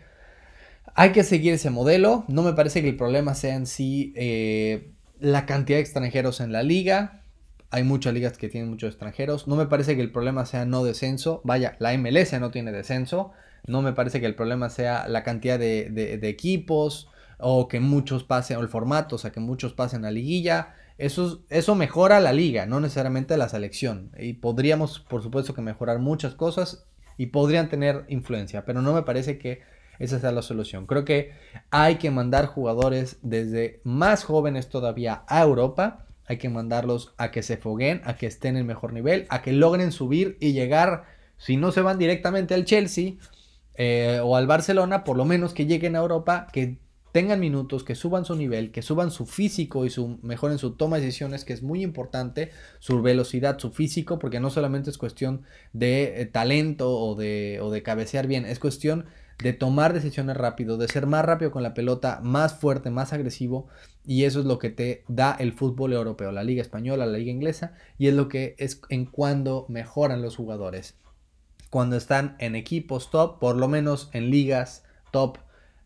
hay 0.93 1.13
que 1.13 1.23
seguir 1.23 1.53
ese 1.53 1.69
modelo. 1.69 2.25
No 2.27 2.43
me 2.43 2.51
parece 2.51 2.81
que 2.81 2.89
el 2.89 2.97
problema 2.97 3.33
sea 3.33 3.55
en 3.55 3.65
sí 3.65 4.11
eh, 4.17 4.91
la 5.19 5.45
cantidad 5.45 5.77
de 5.77 5.83
extranjeros 5.83 6.41
en 6.41 6.51
la 6.51 6.63
liga. 6.63 7.23
Hay 7.71 7.83
muchas 7.83 8.13
ligas 8.13 8.37
que 8.37 8.49
tienen 8.49 8.69
muchos 8.69 8.89
extranjeros. 8.89 9.47
No 9.47 9.55
me 9.55 9.67
parece 9.67 9.95
que 9.95 10.01
el 10.01 10.11
problema 10.11 10.45
sea 10.45 10.65
no 10.65 10.83
descenso. 10.83 11.41
Vaya, 11.43 11.75
la 11.79 11.95
MLS 11.97 12.39
no 12.39 12.51
tiene 12.51 12.71
descenso. 12.71 13.31
No 13.67 13.81
me 13.81 13.93
parece 13.93 14.19
que 14.19 14.25
el 14.25 14.35
problema 14.35 14.69
sea 14.69 15.07
la 15.07 15.23
cantidad 15.23 15.59
de, 15.59 16.19
equipos 16.23 17.09
o 17.37 17.67
que 17.67 17.79
muchos 17.79 18.23
pasen, 18.23 18.57
o 18.57 18.61
el 18.61 18.69
formato, 18.69 19.15
o 19.15 19.19
sea, 19.19 19.31
que 19.31 19.39
muchos 19.39 19.73
pasen 19.73 20.05
a 20.05 20.11
liguilla. 20.11 20.73
Eso, 20.97 21.43
eso 21.49 21.75
mejora 21.75 22.19
la 22.19 22.33
liga, 22.33 22.65
no 22.65 22.79
necesariamente 22.79 23.37
la 23.37 23.47
selección. 23.47 24.11
Y 24.17 24.33
podríamos, 24.33 24.99
por 24.99 25.21
supuesto, 25.23 25.53
que 25.53 25.61
mejorar 25.61 25.99
muchas 25.99 26.33
cosas 26.33 26.87
y 27.17 27.27
podrían 27.27 27.69
tener 27.69 28.05
influencia, 28.09 28.65
pero 28.65 28.81
no 28.81 28.93
me 28.93 29.03
parece 29.03 29.37
que 29.37 29.61
esa 29.99 30.19
sea 30.19 30.31
la 30.31 30.41
solución. 30.41 30.87
Creo 30.87 31.05
que 31.05 31.33
hay 31.69 31.95
que 31.95 32.09
mandar 32.09 32.47
jugadores 32.47 33.19
desde 33.21 33.81
más 33.83 34.23
jóvenes 34.23 34.69
todavía 34.69 35.23
a 35.27 35.43
Europa. 35.43 36.05
Hay 36.29 36.37
que 36.37 36.47
mandarlos 36.47 37.13
a 37.17 37.31
que 37.31 37.43
se 37.43 37.57
foguen, 37.57 38.01
a 38.05 38.15
que 38.15 38.27
estén 38.27 38.55
en 38.55 38.65
mejor 38.65 38.93
nivel, 38.93 39.25
a 39.29 39.41
que 39.41 39.51
logren 39.51 39.91
subir 39.91 40.37
y 40.39 40.53
llegar, 40.53 41.03
si 41.37 41.57
no 41.57 41.73
se 41.73 41.81
van 41.81 41.97
directamente 41.97 42.53
al 42.53 42.63
Chelsea 42.63 43.15
eh, 43.73 44.21
o 44.23 44.37
al 44.37 44.47
Barcelona, 44.47 45.03
por 45.03 45.17
lo 45.17 45.25
menos 45.25 45.53
que 45.53 45.65
lleguen 45.65 45.95
a 45.97 45.99
Europa, 45.99 46.47
que 46.53 46.77
tengan 47.11 47.39
minutos, 47.39 47.83
que 47.83 47.95
suban 47.95 48.25
su 48.25 48.35
nivel, 48.35 48.71
que 48.71 48.81
suban 48.81 49.11
su 49.11 49.25
físico 49.25 49.85
y 49.85 49.89
su, 49.89 50.19
mejoren 50.21 50.57
su 50.57 50.75
toma 50.75 50.97
de 50.97 51.05
decisiones, 51.05 51.43
que 51.43 51.53
es 51.53 51.63
muy 51.63 51.81
importante, 51.81 52.51
su 52.79 53.01
velocidad, 53.01 53.57
su 53.57 53.71
físico, 53.71 54.19
porque 54.19 54.39
no 54.39 54.49
solamente 54.49 54.89
es 54.89 54.97
cuestión 54.97 55.43
de 55.73 56.21
eh, 56.21 56.25
talento 56.25 56.91
o 56.91 57.15
de, 57.15 57.59
o 57.61 57.71
de 57.71 57.83
cabecear 57.83 58.27
bien, 58.27 58.45
es 58.45 58.59
cuestión 58.59 59.05
de 59.41 59.53
tomar 59.53 59.93
decisiones 59.93 60.35
rápido, 60.35 60.77
de 60.77 60.87
ser 60.87 61.07
más 61.07 61.23
rápido 61.23 61.51
con 61.51 61.63
la 61.63 61.73
pelota, 61.73 62.19
más 62.21 62.53
fuerte, 62.53 62.89
más 62.89 63.13
agresivo, 63.13 63.67
y 64.05 64.25
eso 64.25 64.39
es 64.41 64.45
lo 64.45 64.59
que 64.59 64.69
te 64.69 65.03
da 65.07 65.35
el 65.39 65.53
fútbol 65.53 65.93
europeo, 65.93 66.31
la 66.31 66.43
liga 66.43 66.61
española, 66.61 67.05
la 67.05 67.17
liga 67.17 67.31
inglesa, 67.31 67.73
y 67.97 68.07
es 68.07 68.13
lo 68.13 68.27
que 68.27 68.55
es 68.57 68.81
en 68.89 69.05
cuando 69.05 69.65
mejoran 69.69 70.21
los 70.21 70.35
jugadores. 70.35 70.95
Cuando 71.69 71.95
están 71.95 72.35
en 72.39 72.55
equipos 72.55 73.11
top, 73.11 73.39
por 73.39 73.55
lo 73.55 73.67
menos 73.67 74.09
en 74.13 74.29
ligas 74.29 74.83
top 75.11 75.37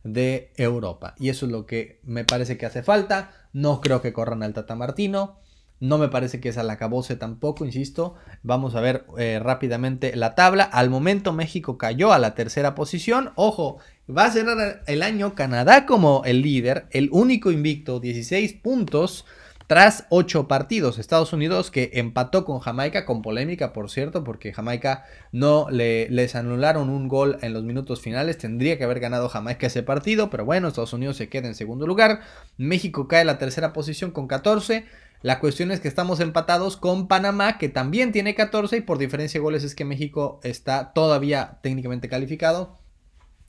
de 0.03 0.51
Europa. 0.57 1.15
Y 1.17 1.29
eso 1.29 1.45
es 1.45 1.51
lo 1.51 1.65
que 1.65 1.99
me 2.03 2.25
parece 2.25 2.57
que 2.57 2.65
hace 2.65 2.83
falta. 2.83 3.31
No 3.51 3.81
creo 3.81 4.01
que 4.01 4.13
corran 4.13 4.43
al 4.43 4.53
Tata 4.53 4.75
Martino. 4.75 5.39
No 5.84 5.98
me 5.98 6.08
parece 6.08 6.39
que 6.39 6.48
es 6.48 6.58
al 6.58 6.69
acabose 6.69 7.17
tampoco, 7.17 7.65
insisto. 7.65 8.15
Vamos 8.41 8.74
a 8.74 8.80
ver 8.80 9.06
eh, 9.17 9.41
rápidamente 9.43 10.15
la 10.15 10.34
tabla. 10.34 10.63
Al 10.63 10.89
momento 10.89 11.34
México 11.34 11.78
cayó 11.78 12.13
a 12.13 12.19
la 12.19 12.36
tercera 12.36 12.74
posición. 12.74 13.32
Ojo, 13.36 13.80
va 14.10 14.24
a 14.24 14.32
cerrar 14.32 14.84
el 14.88 15.04
año 15.04 15.36
Canadá 15.36 15.86
como 15.86 16.22
el 16.24 16.41
líder, 16.41 16.86
el 16.91 17.10
único 17.12 17.52
invicto, 17.52 18.00
16 18.00 18.54
puntos 18.54 19.26
tras 19.67 20.06
ocho 20.10 20.47
partidos. 20.47 20.99
Estados 20.99 21.34
Unidos 21.34 21.71
que 21.71 21.91
empató 21.93 22.45
con 22.45 22.60
Jamaica, 22.60 23.06
con 23.06 23.21
polémica 23.21 23.73
por 23.73 23.89
cierto, 23.89 24.23
porque 24.23 24.54
Jamaica 24.54 25.06
no 25.32 25.67
le, 25.69 26.10
les 26.10 26.36
anularon 26.36 26.89
un 26.89 27.08
gol 27.08 27.38
en 27.41 27.54
los 27.54 27.63
minutos 27.63 28.02
finales. 28.02 28.38
Tendría 28.38 28.78
que 28.78 28.84
haber 28.84 28.99
ganado 28.99 29.30
Jamaica 29.30 29.67
ese 29.67 29.84
partido, 29.84 30.30
pero 30.30 30.45
bueno, 30.45 30.67
Estados 30.67 30.93
Unidos 30.93 31.17
se 31.17 31.30
queda 31.30 31.47
en 31.47 31.56
segundo 31.56 31.88
lugar. 31.88 32.21
México 32.58 33.08
cae 33.08 33.21
en 33.21 33.28
la 33.28 33.38
tercera 33.38 33.73
posición 33.73 34.12
con 34.12 34.28
14. 34.28 34.86
La 35.21 35.39
cuestión 35.39 35.71
es 35.71 35.80
que 35.80 35.88
estamos 35.88 36.19
empatados 36.19 36.76
con 36.76 37.08
Panamá, 37.08 37.58
que 37.58 37.69
también 37.69 38.12
tiene 38.12 38.36
14 38.36 38.78
y 38.78 38.82
por 38.82 38.97
diferencia 38.97 39.39
de 39.39 39.43
goles 39.43 39.63
es 39.63 39.73
que 39.73 39.86
México 39.86 40.41
está 40.43 40.91
todavía 40.91 41.60
técnicamente 41.63 42.10
calificado. 42.10 42.78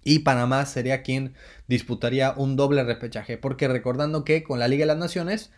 Y 0.05 0.21
Panamá 0.21 0.67
sería 0.67 1.03
quien 1.03 1.35
disputaría 1.67 2.35
un 2.37 2.55
doble 2.55 2.85
repechaje. 2.85 3.39
Porque 3.39 3.67
recordando 3.67 4.23
que 4.23 4.45
con 4.45 4.61
la 4.61 4.69
Liga 4.69 4.83
de 4.83 4.87
las 4.87 4.99
Naciones 4.99 5.51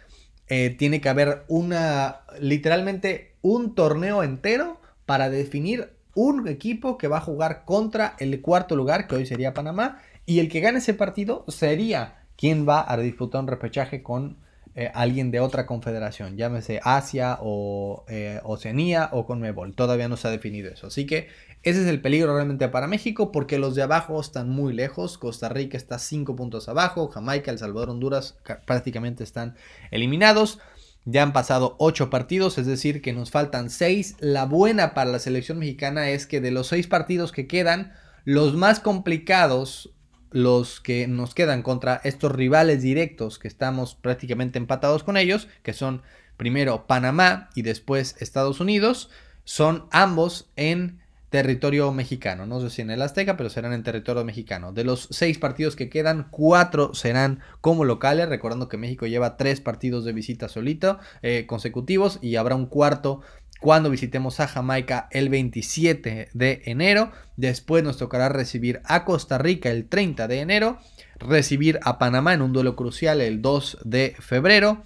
eh, 0.49 0.71
tiene 0.71 1.01
que 1.01 1.09
haber 1.09 1.45
una, 1.49 2.21
literalmente 2.41 3.33
un 3.43 3.75
torneo 3.75 4.23
entero 4.23 4.81
para 5.05 5.31
definir 5.31 5.91
un 6.15 6.49
equipo 6.49 6.99
que 6.99 7.09
va 7.09 7.19
a 7.19 7.23
jugar 7.23 7.65
contra 7.65 8.17
el 8.19 8.41
cuarto 8.41 8.77
lugar, 8.77 9.07
que 9.07 9.17
hoy 9.17 9.27
sería 9.27 9.55
Panamá, 9.55 10.01
y 10.25 10.41
el 10.41 10.49
que 10.49 10.61
gane 10.61 10.79
ese 10.79 10.95
partido 10.95 11.45
sería 11.49 12.25
quien 12.37 12.69
va 12.69 12.85
a 12.91 12.97
disputar 12.97 13.43
un 13.43 13.49
repechaje 13.49 14.03
con 14.03 14.39
eh, 14.75 14.91
alguien 14.93 15.31
de 15.31 15.41
otra 15.41 15.65
confederación, 15.65 16.37
llámese 16.37 16.81
Asia 16.85 17.39
o 17.41 18.05
eh, 18.09 18.41
Oceanía 18.45 19.09
o 19.13 19.25
Conmebol. 19.25 19.75
Todavía 19.75 20.07
no 20.07 20.19
se 20.19 20.29
ha 20.29 20.31
definido 20.31 20.71
eso. 20.71 20.89
Así 20.89 21.07
que 21.07 21.29
ese 21.67 21.83
es 21.83 21.89
el 21.89 22.01
peligro 22.01 22.33
realmente 22.33 22.69
para 22.69 22.87
México 22.87 23.33
porque 23.33 23.59
los 23.59 23.75
de 23.75 23.83
abajo 23.83 24.21
están 24.21 24.49
muy 24.49 24.73
lejos. 24.73 25.19
Costa 25.19 25.49
Rica 25.49 25.77
está 25.77 25.99
5 25.99 26.37
puntos 26.37 26.69
abajo. 26.69 27.09
Jamaica, 27.09 27.51
El 27.51 27.59
Salvador, 27.59 27.91
Honduras 27.91 28.39
prácticamente 28.67 29.25
están 29.25 29.57
eliminados. 29.91 30.61
Ya 31.07 31.25
han 31.25 31.33
pasado 31.33 31.75
8 31.81 32.09
partidos, 32.09 32.59
es 32.59 32.67
decir, 32.67 33.03
que 33.03 33.13
nos 33.13 33.33
faltan 33.33 33.69
6. 33.69 34.15
La 34.21 34.45
buena 34.45 34.95
para 34.95 35.11
la 35.11 35.19
selección 35.19 35.59
mexicana 35.59 36.11
es 36.11 36.29
que 36.29 36.41
de 36.41 36.53
los 36.53 36.69
6 36.69 36.87
partidos 36.87 37.33
que 37.33 37.49
quedan, 37.49 37.95
Los 38.25 38.55
más 38.55 38.79
complicados, 38.79 39.93
los 40.31 40.81
que 40.81 41.09
nos 41.09 41.35
quedan 41.35 41.63
contra 41.63 42.01
estos 42.05 42.31
rivales 42.31 42.81
directos 42.81 43.41
que 43.41 43.49
estamos 43.49 43.97
prácticamente 43.97 44.59
empatados 44.59 45.03
con 45.03 45.17
ellos, 45.17 45.49
que 45.65 45.73
son 45.73 46.03
primero 46.37 46.87
Panamá 46.87 47.51
y 47.57 47.63
después 47.63 48.15
Estados 48.21 48.61
Unidos, 48.61 49.11
son 49.43 49.87
ambos 49.91 50.51
en 50.55 51.01
territorio 51.37 51.93
mexicano. 51.93 52.47
No 52.47 52.63
sé 52.63 52.71
si 52.71 52.81
en 52.81 52.91
el 52.91 53.03
Azteca, 53.03 53.37
pero 53.37 53.51
serán 53.51 53.75
en 53.75 53.83
territorio 53.83 54.25
mexicano. 54.25 54.73
De 54.73 54.85
los 54.85 55.07
seis 55.11 55.37
partidos 55.37 55.77
que 55.77 55.91
quedan, 55.91 56.29
cuatro 56.31 56.95
serán 56.95 57.41
como 57.61 57.85
locales. 57.85 58.31
Recordando 58.31 58.71
que 58.71 58.79
México 58.79 59.07
lleva 59.07 59.37
tres 59.37 59.61
partidos 59.61 60.07
de 60.07 60.15
visita 60.15 60.49
solito 60.49 60.99
eh, 61.21 61.45
consecutivos 61.47 62.19
y 62.23 62.37
habrá 62.37 62.55
un 62.55 62.65
cuarto 62.65 63.21
cuando 63.61 63.91
visitemos 63.91 64.41
a 64.41 64.49
Jamaica 64.49 65.09
el 65.11 65.29
27 65.29 66.31
de 66.33 66.63
enero. 66.65 67.13
Después 67.37 67.85
nos 67.85 67.99
tocará 67.99 68.31
recibir 68.31 68.81
a 68.85 69.05
Costa 69.05 69.37
Rica 69.37 69.71
el 69.71 69.91
30 69.91 70.29
de 70.29 70.41
enero. 70.41 70.79
Recibir 71.19 71.81
a 71.83 71.99
Panamá 71.99 72.33
en 72.33 72.41
un 72.41 72.55
duelo 72.55 72.77
crucial 72.77 73.21
el 73.21 73.43
2 73.43 73.81
de 73.85 74.17
febrero 74.19 74.85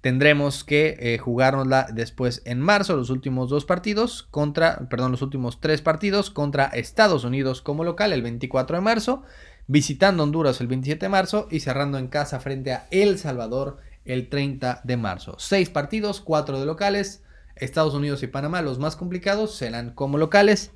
Tendremos 0.00 0.64
que 0.64 0.96
eh, 0.98 1.18
jugárnosla 1.18 1.88
después 1.92 2.40
en 2.46 2.60
marzo, 2.60 2.96
los 2.96 3.10
últimos 3.10 3.50
dos 3.50 3.66
partidos 3.66 4.22
contra, 4.30 4.88
perdón, 4.88 5.10
los 5.12 5.22
últimos 5.22 5.60
tres 5.60 5.82
partidos 5.82 6.30
contra 6.30 6.66
Estados 6.66 7.24
Unidos 7.24 7.60
como 7.60 7.84
local 7.84 8.12
el 8.12 8.22
24 8.22 8.78
de 8.78 8.82
marzo, 8.82 9.22
visitando 9.66 10.22
Honduras 10.22 10.60
el 10.60 10.68
27 10.68 11.04
de 11.04 11.10
marzo 11.10 11.48
y 11.50 11.60
cerrando 11.60 11.98
en 11.98 12.08
casa 12.08 12.40
frente 12.40 12.72
a 12.72 12.86
El 12.90 13.18
Salvador 13.18 13.78
el 14.04 14.28
30 14.28 14.80
de 14.84 14.96
marzo. 14.96 15.36
Seis 15.38 15.68
partidos, 15.68 16.20
cuatro 16.20 16.58
de 16.58 16.66
locales. 16.66 17.22
Estados 17.56 17.92
Unidos 17.92 18.22
y 18.22 18.26
Panamá, 18.26 18.62
los 18.62 18.78
más 18.78 18.96
complicados, 18.96 19.54
serán 19.54 19.90
como 19.90 20.16
locales. 20.16 20.70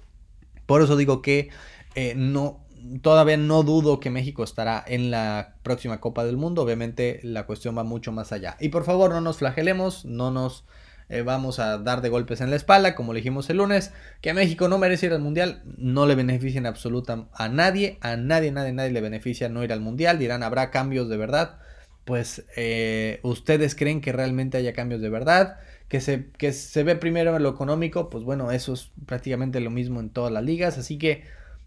Por 0.67 0.83
eso 0.83 0.97
digo 0.97 1.23
que 1.23 1.49
eh, 1.95 2.15
no, 2.17 2.64
todavía 3.03 3.37
no 3.37 3.63
dudo 3.63 4.01
que 4.01 4.11
México 4.11 4.45
estará 4.45 4.85
en 4.87 5.11
la 5.11 5.55
próxima 5.63 6.01
Copa 6.01 6.25
del 6.25 6.37
Mundo. 6.37 6.63
Obviamente 6.63 7.21
la 7.23 7.47
cuestión 7.47 7.77
va 7.77 7.85
mucho 7.85 8.13
más 8.13 8.33
allá. 8.33 8.57
Y 8.61 8.69
por 8.69 8.85
favor 8.85 9.11
no 9.11 9.21
nos 9.21 9.39
flagelemos, 9.39 10.05
no 10.05 10.31
nos 10.31 10.65
eh, 11.09 11.23
vamos 11.23 11.59
a 11.59 11.79
dar 11.79 12.01
de 12.01 12.09
golpes 12.09 12.41
en 12.41 12.51
la 12.51 12.57
espalda, 12.57 12.95
como 12.95 13.13
le 13.13 13.21
dijimos 13.21 13.51
el 13.51 13.59
lunes, 13.59 13.93
que 14.21 14.33
México 14.33 14.69
no 14.69 14.79
merece 14.79 15.07
ir 15.07 15.13
al 15.13 15.21
Mundial, 15.21 15.63
no 15.77 16.07
le 16.07 16.15
beneficia 16.15 16.59
en 16.59 16.67
absoluta 16.67 17.29
a 17.33 17.49
nadie, 17.49 17.99
a 18.01 18.17
nadie, 18.17 18.53
nadie, 18.53 18.73
nadie 18.73 18.91
le 18.91 19.01
beneficia 19.01 19.49
no 19.49 19.63
ir 19.65 19.73
al 19.73 19.81
Mundial. 19.81 20.19
Dirán, 20.19 20.43
¿habrá 20.43 20.71
cambios 20.71 21.09
de 21.09 21.17
verdad? 21.17 21.59
Pues 22.05 22.45
eh, 22.57 23.21
ustedes 23.23 23.75
creen 23.75 24.01
que 24.01 24.13
realmente 24.13 24.59
haya 24.59 24.73
cambios 24.73 25.01
de 25.01 25.11
verdad. 25.11 25.59
Que 25.89 26.01
se, 26.01 26.31
que 26.39 26.53
se 26.53 26.83
ve 26.83 26.97
primero 26.97 27.37
en 27.37 27.43
lo 27.43 27.51
económico, 27.51 28.09
pues 28.09 28.25
bueno, 28.25 28.51
eso 28.51 28.73
es 28.73 28.91
prácticamente 29.07 29.61
lo 29.61 29.71
mismo 29.71 30.01
en 30.01 30.11
todas 30.11 30.33
las 30.33 30.43
ligas. 30.43 30.79
Así 30.79 30.99
que 30.99 31.25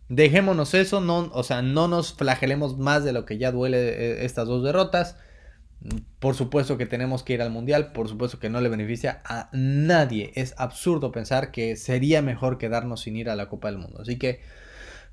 Dejémonos 0.10 0.74
eso, 0.74 1.02
no, 1.02 1.30
o 1.34 1.44
sea, 1.44 1.62
no 1.62 1.88
nos 1.88 2.14
flagelemos 2.14 2.78
más 2.78 3.04
de 3.04 3.12
lo 3.12 3.26
que 3.26 3.38
ya 3.38 3.52
duele 3.52 3.78
eh, 3.78 4.26
estas 4.26 4.48
dos 4.48 4.64
derrotas. 4.64 5.18
Por 6.20 6.36
supuesto 6.36 6.78
que 6.78 6.86
tenemos 6.86 7.24
que 7.24 7.34
ir 7.34 7.42
al 7.42 7.52
mundial, 7.52 7.92
por 7.92 8.08
supuesto 8.08 8.40
que 8.40 8.50
no 8.50 8.62
le 8.62 8.70
beneficia 8.70 9.22
a 9.26 9.50
nadie. 9.52 10.32
Es 10.36 10.56
absurdo 10.58 11.12
pensar 11.12 11.52
que 11.52 11.76
sería 11.76 12.22
mejor 12.22 12.58
quedarnos 12.58 13.02
sin 13.02 13.18
ir 13.18 13.30
a 13.30 13.36
la 13.36 13.50
Copa 13.50 13.70
del 13.70 13.78
Mundo. 13.78 14.02
Así 14.02 14.18
que, 14.18 14.42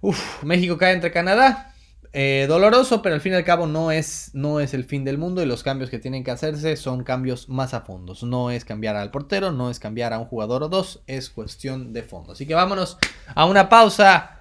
uff, 0.00 0.42
México 0.44 0.78
cae 0.78 0.94
entre 0.94 1.10
Canadá. 1.10 1.74
Eh, 2.16 2.46
doloroso, 2.48 3.02
pero 3.02 3.16
al 3.16 3.20
fin 3.20 3.32
y 3.32 3.34
al 3.34 3.44
cabo 3.44 3.66
no 3.66 3.90
es, 3.90 4.30
no 4.34 4.60
es 4.60 4.72
el 4.72 4.84
fin 4.84 5.02
del 5.02 5.18
mundo 5.18 5.42
y 5.42 5.46
los 5.46 5.64
cambios 5.64 5.90
que 5.90 5.98
tienen 5.98 6.22
que 6.22 6.30
hacerse 6.30 6.76
son 6.76 7.02
cambios 7.02 7.48
más 7.48 7.74
a 7.74 7.80
fondos. 7.80 8.22
No 8.22 8.52
es 8.52 8.64
cambiar 8.64 8.94
al 8.94 9.10
portero, 9.10 9.50
no 9.50 9.68
es 9.68 9.80
cambiar 9.80 10.12
a 10.12 10.20
un 10.20 10.26
jugador 10.26 10.62
o 10.62 10.68
dos, 10.68 11.02
es 11.08 11.28
cuestión 11.28 11.92
de 11.92 12.04
fondo. 12.04 12.34
Así 12.34 12.46
que 12.46 12.54
vámonos 12.54 12.98
a 13.34 13.46
una 13.46 13.68
pausa 13.68 14.38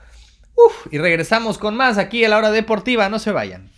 y 0.92 0.98
regresamos 0.98 1.58
con 1.58 1.76
más 1.76 1.98
aquí 1.98 2.24
a 2.24 2.30
la 2.30 2.38
hora 2.38 2.52
deportiva, 2.52 3.10
no 3.10 3.20
se 3.20 3.32
vayan. 3.32 3.73